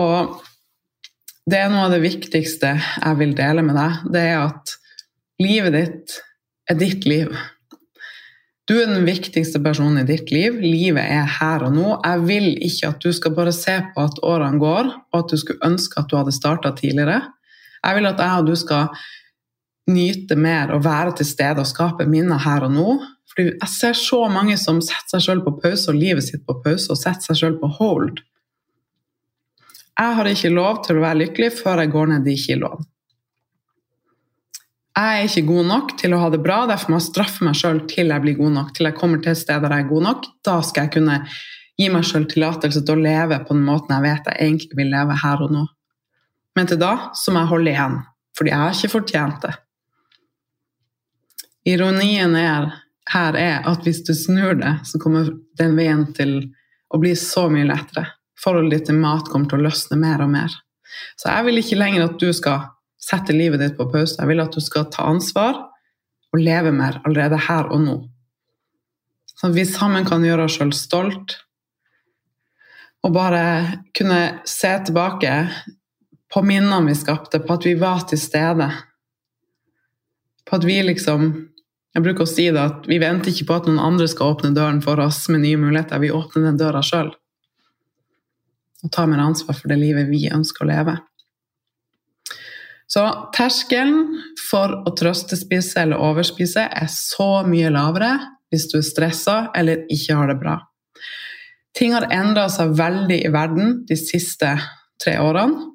Og 0.00 0.40
det 1.48 1.58
er 1.58 1.72
noe 1.72 1.86
av 1.88 1.94
det 1.94 2.02
viktigste 2.04 2.74
jeg 2.78 3.18
vil 3.20 3.34
dele 3.36 3.64
med 3.66 3.76
deg. 3.76 4.04
Det 4.14 4.26
er 4.32 4.38
at 4.44 4.76
livet 5.42 5.76
ditt 5.76 6.20
er 6.70 6.78
ditt 6.80 7.08
liv. 7.08 7.32
Du 8.70 8.76
er 8.78 8.86
den 8.86 9.02
viktigste 9.06 9.58
personen 9.62 10.04
i 10.04 10.06
ditt 10.06 10.30
liv. 10.30 10.60
Livet 10.62 11.02
er 11.02 11.26
her 11.40 11.64
og 11.66 11.72
nå. 11.74 11.86
Jeg 12.04 12.26
vil 12.28 12.46
ikke 12.62 12.92
at 12.92 13.02
du 13.02 13.10
skal 13.14 13.34
bare 13.34 13.54
se 13.56 13.74
på 13.94 14.04
at 14.04 14.20
årene 14.22 14.60
går, 14.62 14.92
og 15.10 15.18
at 15.18 15.32
du 15.32 15.40
skulle 15.40 15.66
ønske 15.66 15.98
at 15.98 16.10
du 16.10 16.14
hadde 16.20 16.34
starta 16.34 16.70
tidligere. 16.78 17.18
Jeg 17.82 17.98
vil 17.98 18.06
at 18.12 18.22
jeg 18.22 18.38
og 18.38 18.46
du 18.46 18.54
skal 18.58 19.02
nyte 19.90 20.36
mer 20.38 20.70
og 20.76 20.84
være 20.84 21.16
til 21.18 21.26
stede 21.26 21.58
og 21.58 21.66
skape 21.66 22.06
minner 22.06 22.38
her 22.44 22.68
og 22.68 22.74
nå. 22.76 22.92
Fordi 23.32 23.48
jeg 23.48 23.72
ser 23.72 23.98
så 23.98 24.20
mange 24.30 24.54
som 24.60 24.78
setter 24.84 25.16
seg 25.16 25.26
sjøl 25.26 25.42
på 25.42 25.56
pause 25.58 25.90
og 25.90 25.98
livet 25.98 26.22
sitt 26.28 26.44
på 26.46 26.60
pause 26.62 26.92
og 26.92 27.00
setter 27.00 27.32
seg 27.32 27.40
sjøl 27.40 27.58
på 27.58 27.70
hold. 27.80 28.22
Jeg 29.98 30.16
har 30.18 30.28
ikke 30.28 30.54
lov 30.54 30.84
til 30.86 30.98
å 31.00 31.04
være 31.04 31.24
lykkelig 31.24 31.50
før 31.58 31.82
jeg 31.82 31.92
går 31.92 32.12
ned 32.12 32.26
de 32.28 32.38
kiloene. 32.38 32.86
Jeg 34.92 35.18
er 35.18 35.24
ikke 35.24 35.48
god 35.48 35.68
nok 35.70 35.92
til 36.00 36.12
å 36.12 36.20
ha 36.20 36.28
det 36.32 36.42
bra, 36.44 36.58
derfor 36.68 36.92
må 36.92 36.98
jeg 36.98 37.08
straffe 37.08 37.46
meg 37.46 37.56
sjøl 37.56 37.80
til 37.88 38.12
jeg 38.12 38.24
blir 38.24 38.36
god 38.36 38.52
nok. 38.58 38.72
Til 38.76 38.90
jeg 38.90 38.96
kommer 38.98 39.22
til 39.24 39.32
et 39.32 39.40
sted 39.40 39.64
der 39.64 39.72
jeg 39.72 39.86
er 39.86 39.88
god 39.88 40.04
nok. 40.04 40.26
Da 40.44 40.58
skal 40.68 40.86
jeg 40.86 40.94
kunne 40.98 41.16
gi 41.80 41.88
meg 41.92 42.04
sjøl 42.04 42.26
tillatelse 42.28 42.82
til 42.84 42.98
å 42.98 43.04
leve 43.06 43.38
på 43.46 43.56
den 43.56 43.64
måten 43.64 43.94
jeg 43.96 44.04
vet 44.04 44.28
jeg 44.28 44.48
egentlig 44.50 44.78
vil 44.82 44.92
leve 44.92 45.16
her 45.22 45.44
og 45.46 45.54
nå. 45.54 45.62
Men 46.58 46.68
til 46.68 46.80
da 46.82 46.92
så 47.16 47.32
må 47.32 47.40
jeg 47.40 47.52
holde 47.54 47.72
igjen, 47.72 47.98
fordi 48.36 48.52
jeg 48.52 48.60
har 48.60 48.76
ikke 48.76 48.92
fortjent 48.92 49.46
det. 49.46 49.54
Ironien 51.72 52.36
er, 52.36 52.68
her 53.14 53.38
er 53.38 53.68
at 53.70 53.86
hvis 53.86 54.02
du 54.04 54.12
snur 54.18 54.58
det, 54.60 54.74
så 54.84 55.00
kommer 55.00 55.30
den 55.58 55.78
veien 55.78 56.04
til 56.16 56.34
å 56.92 57.00
bli 57.00 57.14
så 57.16 57.46
mye 57.48 57.64
lettere. 57.68 58.10
Forholdet 58.42 58.82
ditt 58.82 58.90
til 58.90 59.00
mat 59.00 59.30
kommer 59.30 59.48
til 59.48 59.62
å 59.62 59.70
løsne 59.70 59.96
mer 59.96 60.24
og 60.24 60.32
mer. 60.34 60.52
Så 61.16 61.30
jeg 61.30 61.46
vil 61.46 61.62
ikke 61.62 61.78
lenger 61.80 62.08
at 62.10 62.18
du 62.20 62.28
skal 62.36 62.71
sette 63.02 63.34
livet 63.34 63.60
ditt 63.62 63.76
på 63.78 63.88
pause. 63.90 64.18
Jeg 64.18 64.30
vil 64.30 64.42
at 64.42 64.54
du 64.54 64.62
skal 64.62 64.88
ta 64.92 65.06
ansvar 65.10 65.58
og 66.32 66.40
leve 66.40 66.72
mer 66.74 67.00
allerede 67.02 67.40
her 67.48 67.70
og 67.72 67.82
nå. 67.82 67.96
Sånn 69.34 69.50
at 69.50 69.58
vi 69.58 69.66
sammen 69.68 70.06
kan 70.08 70.24
gjøre 70.24 70.46
oss 70.46 70.58
sjøl 70.58 70.72
stolt 70.76 71.38
og 73.02 73.14
bare 73.16 73.44
kunne 73.96 74.20
se 74.46 74.70
tilbake 74.86 75.32
på 76.32 76.42
minnene 76.46 76.86
vi 76.86 76.94
skapte, 76.96 77.42
på 77.42 77.56
at 77.58 77.64
vi 77.66 77.74
var 77.80 78.04
til 78.08 78.20
stede. 78.20 78.68
På 80.46 80.60
at 80.60 80.66
vi 80.68 80.78
liksom 80.86 81.32
jeg 81.92 82.04
bruker 82.06 82.24
å 82.24 82.30
si 82.30 82.46
det 82.48 82.60
at 82.60 82.86
vi 82.88 82.96
venter 83.02 83.28
ikke 83.28 83.50
på 83.50 83.56
at 83.58 83.66
noen 83.68 83.82
andre 83.82 84.06
skal 84.08 84.32
åpne 84.32 84.54
døren 84.56 84.78
for 84.84 85.00
oss 85.02 85.26
med 85.28 85.42
nye 85.42 85.58
muligheter, 85.60 86.00
vi 86.00 86.12
åpner 86.14 86.46
den 86.46 86.60
døra 86.60 86.80
sjøl. 86.86 87.10
Og 88.82 88.92
tar 88.94 89.10
mer 89.10 89.20
ansvar 89.20 89.58
for 89.58 89.68
det 89.68 89.76
livet 89.82 90.08
vi 90.08 90.24
ønsker 90.32 90.64
å 90.64 90.70
leve. 90.70 90.96
Så 92.92 93.02
terskelen 93.32 94.18
for 94.50 94.74
å 94.84 94.92
trøstespise 94.98 95.80
eller 95.80 96.02
overspise 96.02 96.66
er 96.66 96.90
så 96.92 97.40
mye 97.48 97.70
lavere 97.72 98.12
hvis 98.52 98.66
du 98.68 98.78
er 98.82 98.84
stressa 98.84 99.36
eller 99.56 99.86
ikke 99.92 100.16
har 100.18 100.28
det 100.28 100.36
bra. 100.42 100.58
Ting 101.72 101.94
har 101.96 102.10
endra 102.12 102.50
seg 102.52 102.74
veldig 102.76 103.22
i 103.24 103.30
verden 103.32 103.78
de 103.88 103.96
siste 103.96 104.50
tre 105.00 105.16
årene. 105.22 105.70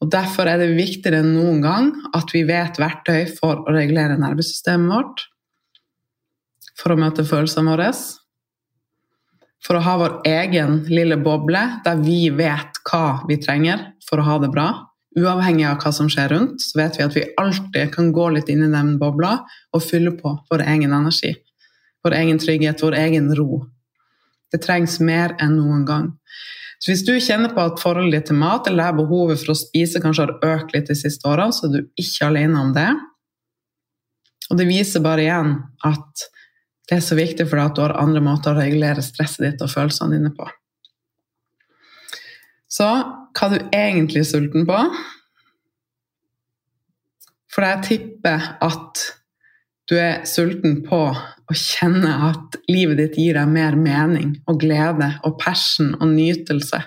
Og 0.00 0.08
Derfor 0.12 0.48
er 0.48 0.60
det 0.60 0.74
viktigere 0.76 1.20
enn 1.20 1.34
noen 1.36 1.60
gang 1.64 1.90
at 2.16 2.32
vi 2.32 2.44
vet 2.48 2.78
verktøy 2.80 3.26
for 3.36 3.64
å 3.64 3.74
regulere 3.74 4.16
nervesystemet 4.20 4.92
vårt, 4.92 5.24
for 6.76 6.94
å 6.94 7.00
møte 7.00 7.24
følelsene 7.28 7.68
våre, 7.68 7.90
for 9.60 9.76
å 9.76 9.84
ha 9.84 9.96
vår 10.00 10.14
egen 10.28 10.78
lille 10.88 11.20
boble 11.20 11.64
der 11.84 12.00
vi 12.00 12.30
vet 12.32 12.80
hva 12.88 13.20
vi 13.28 13.36
trenger 13.40 13.90
for 14.06 14.20
å 14.20 14.28
ha 14.28 14.38
det 14.40 14.52
bra. 14.52 14.70
Uavhengig 15.18 15.66
av 15.66 15.80
hva 15.82 15.90
som 15.94 16.06
skjer 16.10 16.30
rundt, 16.30 16.62
så 16.62 16.78
vet 16.78 16.98
vi 16.98 17.04
at 17.06 17.16
vi 17.16 17.26
alltid 17.40 17.90
kan 17.94 18.12
gå 18.14 18.28
litt 18.36 18.50
inn 18.52 18.62
i 18.62 18.70
den 18.70 18.94
bobla 19.00 19.40
og 19.74 19.82
fylle 19.82 20.12
på 20.14 20.36
vår 20.50 20.62
egen 20.70 20.94
energi, 20.94 21.32
vår 22.04 22.14
egen 22.20 22.38
trygghet, 22.38 22.82
vår 22.84 22.98
egen 23.00 23.32
ro. 23.34 23.64
Det 24.50 24.62
trengs 24.62 25.00
mer 25.02 25.34
enn 25.42 25.56
noen 25.58 25.82
gang. 25.86 26.08
Så 26.80 26.92
hvis 26.92 27.02
du 27.04 27.12
kjenner 27.20 27.52
på 27.52 27.60
at 27.60 27.82
forholdet 27.82 28.20
ditt 28.20 28.30
til 28.30 28.38
mat 28.40 28.70
eller 28.70 28.88
det 28.88 29.02
behovet 29.02 29.42
for 29.42 29.52
å 29.52 29.58
spise 29.58 30.00
kanskje 30.00 30.28
har 30.28 30.54
økt 30.54 30.72
litt 30.76 30.88
de 30.88 30.96
siste 30.96 31.26
årene, 31.28 31.52
så 31.52 31.66
er 31.66 31.74
du 31.74 32.00
ikke 32.00 32.30
alene 32.30 32.62
om 32.62 32.70
det. 32.76 32.88
Og 34.50 34.58
det 34.58 34.66
viser 34.70 35.04
bare 35.04 35.26
igjen 35.26 35.58
at 35.86 36.24
det 36.88 36.96
er 36.98 37.04
så 37.06 37.18
viktig 37.18 37.46
for 37.46 37.58
deg 37.58 37.68
at 37.68 37.76
du 37.76 37.84
har 37.84 37.98
andre 38.00 38.22
måter 38.24 38.54
å 38.54 38.62
regulere 38.62 39.04
stresset 39.04 39.44
ditt 39.44 39.60
og 39.62 39.70
følelsene 39.70 40.16
dine 40.16 40.32
på. 40.34 40.48
Så 42.70 42.86
hva 42.86 43.46
er 43.46 43.56
du 43.56 43.72
egentlig 43.76 44.22
sulten 44.28 44.66
på 44.68 44.78
For 47.50 47.66
jeg 47.66 47.86
tipper 47.88 48.52
at 48.62 49.06
du 49.90 49.96
er 49.98 50.22
sulten 50.28 50.84
på 50.86 51.00
å 51.10 51.56
kjenne 51.56 52.12
at 52.28 52.60
livet 52.70 53.00
ditt 53.00 53.16
gir 53.18 53.34
deg 53.34 53.50
mer 53.50 53.74
mening 53.74 54.36
og 54.46 54.60
glede 54.62 55.08
og 55.26 55.34
passion 55.42 55.96
og 55.96 56.12
nytelse. 56.12 56.78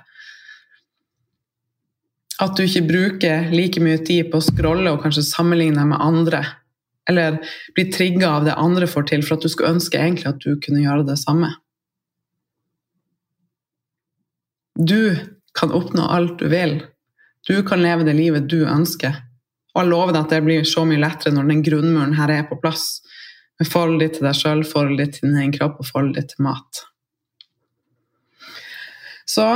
At 2.43 2.55
du 2.55 2.63
ikke 2.63 2.85
bruker 2.87 3.51
like 3.51 3.83
mye 3.83 3.99
tid 4.07 4.31
på 4.31 4.39
å 4.39 4.45
scrolle 4.45 4.93
og 4.93 5.03
kanskje 5.03 5.25
sammenligne 5.27 5.81
deg 5.81 5.91
med 5.91 6.05
andre. 6.05 6.41
Eller 7.11 7.41
bli 7.75 7.89
trigga 7.91 8.31
av 8.37 8.47
det 8.47 8.55
andre 8.55 8.87
får 8.87 9.09
til, 9.11 9.27
for 9.27 9.35
at 9.35 9.43
du 9.43 9.51
skulle 9.51 9.75
ønske 9.75 9.99
egentlig 9.99 10.29
at 10.31 10.39
du 10.39 10.55
kunne 10.63 10.85
gjøre 10.85 11.03
det 11.11 11.19
samme. 11.19 11.51
Du 14.79 15.11
kan 15.57 15.73
oppnå 15.75 16.07
alt 16.09 16.39
du 16.39 16.47
vil. 16.51 16.79
Du 17.47 17.59
kan 17.67 17.81
leve 17.83 18.05
det 18.07 18.15
livet 18.17 18.49
du 18.49 18.63
ønsker. 18.63 19.19
Og 19.73 19.81
jeg 19.81 19.89
lover 19.89 20.13
deg 20.13 20.23
at 20.23 20.33
det 20.35 20.43
blir 20.45 20.65
så 20.69 20.85
mye 20.87 21.01
lettere 21.01 21.33
når 21.35 21.49
den 21.49 21.63
grunnmuren 21.65 22.17
her 22.17 22.31
er 22.31 22.47
på 22.49 22.59
plass. 22.61 23.01
Med 23.59 23.69
forholdet 23.69 24.03
ditt 24.03 24.19
til 24.19 24.27
deg 24.27 24.37
sjøl, 24.37 24.65
forholdet 24.65 25.01
ditt 25.01 25.15
til 25.19 25.29
din 25.29 25.39
egen 25.41 25.55
kropp 25.55 25.79
og 25.81 25.89
forholdet 25.89 26.19
ditt 26.21 26.35
til 26.35 26.45
mat. 26.47 26.83
Så 29.29 29.47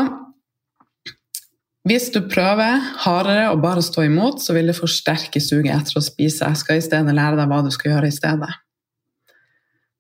hvis 1.88 2.10
du 2.12 2.20
prøver 2.28 2.82
hardere 3.06 3.52
å 3.54 3.60
bare 3.62 3.84
stå 3.86 4.04
imot, 4.08 4.42
så 4.44 4.56
vil 4.58 4.72
det 4.72 4.78
forsterke 4.78 5.40
suget 5.44 5.72
etter 5.76 6.00
å 6.00 6.04
spise. 6.04 6.50
Jeg 6.50 6.60
skal 6.60 6.82
i 6.82 6.84
stedet 6.84 7.16
lære 7.16 7.40
deg 7.40 7.52
hva 7.52 7.62
du 7.64 7.70
skal 7.72 7.94
gjøre 7.94 8.10
i 8.10 8.16
stedet. 8.16 8.50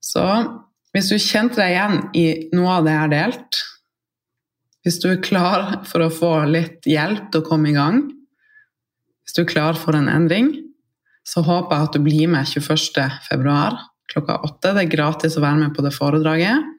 Så 0.03 0.23
hvis 0.95 1.12
du 1.12 1.17
kjente 1.21 1.62
deg 1.62 1.75
igjen 1.75 1.97
i 2.17 2.25
noe 2.57 2.79
av 2.79 2.88
det 2.88 2.95
jeg 2.95 3.03
har 3.03 3.13
delt, 3.13 3.62
hvis 4.88 5.02
du 5.04 5.10
er 5.12 5.19
klar 5.19 5.82
for 5.84 6.06
å 6.06 6.13
få 6.13 6.32
litt 6.47 6.88
hjelp 6.88 7.28
til 7.34 7.43
å 7.43 7.45
komme 7.45 7.73
i 7.73 7.76
gang, 7.76 8.06
hvis 9.28 9.36
du 9.36 9.41
er 9.43 9.50
klar 9.50 9.76
for 9.76 9.97
en 9.97 10.08
endring, 10.08 10.54
så 11.28 11.43
håper 11.43 11.76
jeg 11.76 11.88
at 11.89 11.97
du 11.97 12.06
blir 12.06 12.30
med 12.32 12.47
21.2. 12.47 13.58
klokka 14.08 14.38
åtte. 14.47 14.71
Det 14.71 14.86
er 14.86 14.93
gratis 14.93 15.36
å 15.36 15.43
være 15.43 15.65
med 15.65 15.73
på 15.76 15.84
det 15.84 15.91
foredraget. 15.91 16.69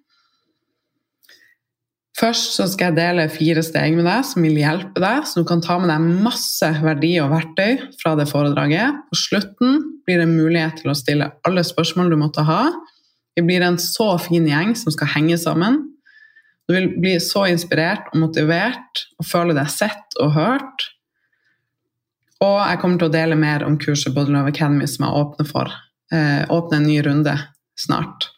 Først 2.18 2.56
så 2.56 2.64
skal 2.66 2.88
jeg 2.88 2.96
dele 2.96 3.28
fire 3.30 3.62
steg 3.62 3.98
med 3.98 4.08
deg 4.08 4.24
som 4.26 4.42
vil 4.42 4.56
hjelpe 4.56 5.04
deg, 5.04 5.28
så 5.28 5.44
du 5.44 5.46
kan 5.50 5.60
ta 5.62 5.76
med 5.78 5.92
deg 5.92 6.08
masse 6.24 6.72
verdi 6.80 7.12
og 7.20 7.28
verktøy 7.34 7.76
fra 8.00 8.14
det 8.18 8.26
foredraget. 8.32 9.04
På 9.12 9.20
slutten 9.20 9.84
blir 10.08 10.24
det 10.24 10.30
mulighet 10.32 10.80
til 10.80 10.94
å 10.94 10.96
stille 10.96 11.28
alle 11.44 11.66
spørsmål 11.66 12.08
du 12.10 12.18
måtte 12.24 12.48
ha. 12.48 12.64
Vi 13.36 13.44
blir 13.44 13.68
en 13.68 13.76
så 13.78 14.14
fin 14.24 14.48
gjeng 14.48 14.72
som 14.80 14.96
skal 14.96 15.12
henge 15.12 15.36
sammen. 15.38 15.82
Du 16.68 16.74
vil 16.74 16.90
bli 17.00 17.14
så 17.24 17.46
inspirert 17.48 18.10
og 18.12 18.20
motivert 18.26 19.04
og 19.16 19.26
føle 19.26 19.56
deg 19.56 19.70
sett 19.72 20.18
og 20.20 20.34
hørt. 20.36 20.88
Og 22.44 22.58
jeg 22.60 22.80
kommer 22.82 23.00
til 23.00 23.08
å 23.08 23.14
dele 23.14 23.38
mer 23.40 23.64
om 23.66 23.78
kurset 23.80 24.12
Body 24.14 24.34
Love 24.34 24.52
Academy 24.52 24.86
som 24.86 25.06
jeg 25.06 25.22
åpner 25.22 25.48
for. 25.48 25.72
Eh, 26.12 26.44
åpne 26.52 26.82
en 26.82 26.86
ny 26.86 26.98
runde 27.06 27.34
snart. 27.78 28.28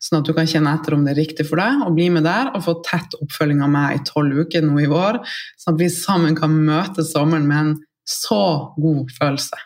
Sånn 0.00 0.20
at 0.20 0.28
du 0.28 0.32
kan 0.36 0.48
kjenne 0.48 0.72
etter 0.76 0.96
om 0.96 1.04
det 1.04 1.14
er 1.14 1.20
riktig 1.22 1.46
for 1.48 1.60
deg, 1.60 1.84
og 1.84 1.94
bli 1.96 2.08
med 2.12 2.26
der 2.26 2.50
og 2.52 2.64
få 2.66 2.78
tett 2.84 3.14
oppfølging 3.20 3.62
av 3.64 3.70
meg 3.72 3.98
i 3.98 4.02
tolv 4.08 4.42
uker 4.44 4.64
nå 4.64 4.80
i 4.82 4.88
vår, 4.90 5.20
sånn 5.60 5.76
at 5.76 5.80
vi 5.80 5.92
sammen 5.92 6.36
kan 6.36 6.56
møte 6.66 7.04
sommeren 7.06 7.46
med 7.48 7.60
en 7.60 7.72
så 8.08 8.42
god 8.80 9.12
følelse. 9.16 9.60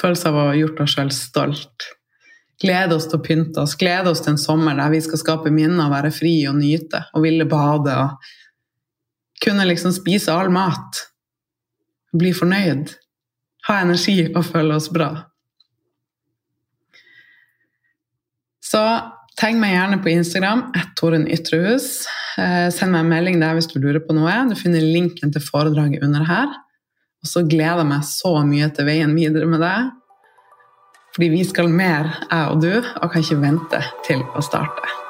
Følelse 0.00 0.32
av 0.32 0.36
å 0.36 0.50
ha 0.50 0.58
gjort 0.58 0.84
oss 0.84 0.96
sjøl 0.96 1.12
stolt. 1.12 1.88
Glede 2.60 2.96
oss 2.98 3.06
til 3.08 3.20
å 3.20 3.24
pynte 3.24 3.62
oss, 3.62 3.76
glede 3.80 4.12
oss 4.12 4.20
til 4.24 4.34
en 4.34 4.40
sommer 4.40 4.76
der 4.76 4.92
vi 4.92 5.00
skal 5.04 5.20
skape 5.22 5.52
minner, 5.54 5.92
være 5.92 6.12
fri 6.12 6.34
og 6.50 6.58
nyte 6.58 7.06
og 7.14 7.24
ville 7.24 7.46
bade 7.48 7.94
og 7.96 8.32
kunne 9.40 9.64
liksom 9.64 9.94
spise 9.96 10.34
all 10.34 10.52
mat. 10.52 11.06
Bli 12.12 12.34
fornøyd. 12.36 12.92
Ha 13.68 13.78
energi 13.84 14.18
og 14.34 14.44
føle 14.44 14.76
oss 14.76 14.90
bra. 14.92 15.14
Så 18.60 18.82
Tagg 19.40 19.56
meg 19.56 19.72
gjerne 19.72 19.96
på 20.04 20.10
Instagram, 20.12 20.66
Torunn 20.98 21.22
Ytrehus. 21.32 22.02
Eh, 22.36 22.66
send 22.74 22.92
meg 22.92 23.06
en 23.06 23.12
melding 23.14 23.38
der 23.40 23.54
hvis 23.56 23.70
du 23.70 23.78
lurer 23.80 24.02
på 24.04 24.12
noe. 24.12 24.34
Du 24.50 24.56
finner 24.58 24.84
linken 24.84 25.32
til 25.32 25.40
foredraget 25.40 26.04
under 26.04 26.26
her. 26.28 26.50
Og 27.24 27.30
så 27.30 27.42
gleder 27.48 27.80
jeg 27.80 27.88
meg 27.88 28.04
så 28.04 28.34
mye 28.44 28.68
til 28.76 28.88
veien 28.90 29.14
videre 29.16 29.48
med 29.48 29.64
deg. 29.64 29.88
Fordi 31.14 31.28
vi 31.28 31.44
skal 31.44 31.68
mer, 31.68 32.12
jeg 32.30 32.50
og 32.52 32.62
du, 32.62 32.72
og 33.02 33.10
kan 33.10 33.24
ikke 33.24 33.40
vente 33.42 33.80
til 34.06 34.22
å 34.34 34.42
starte. 34.44 35.09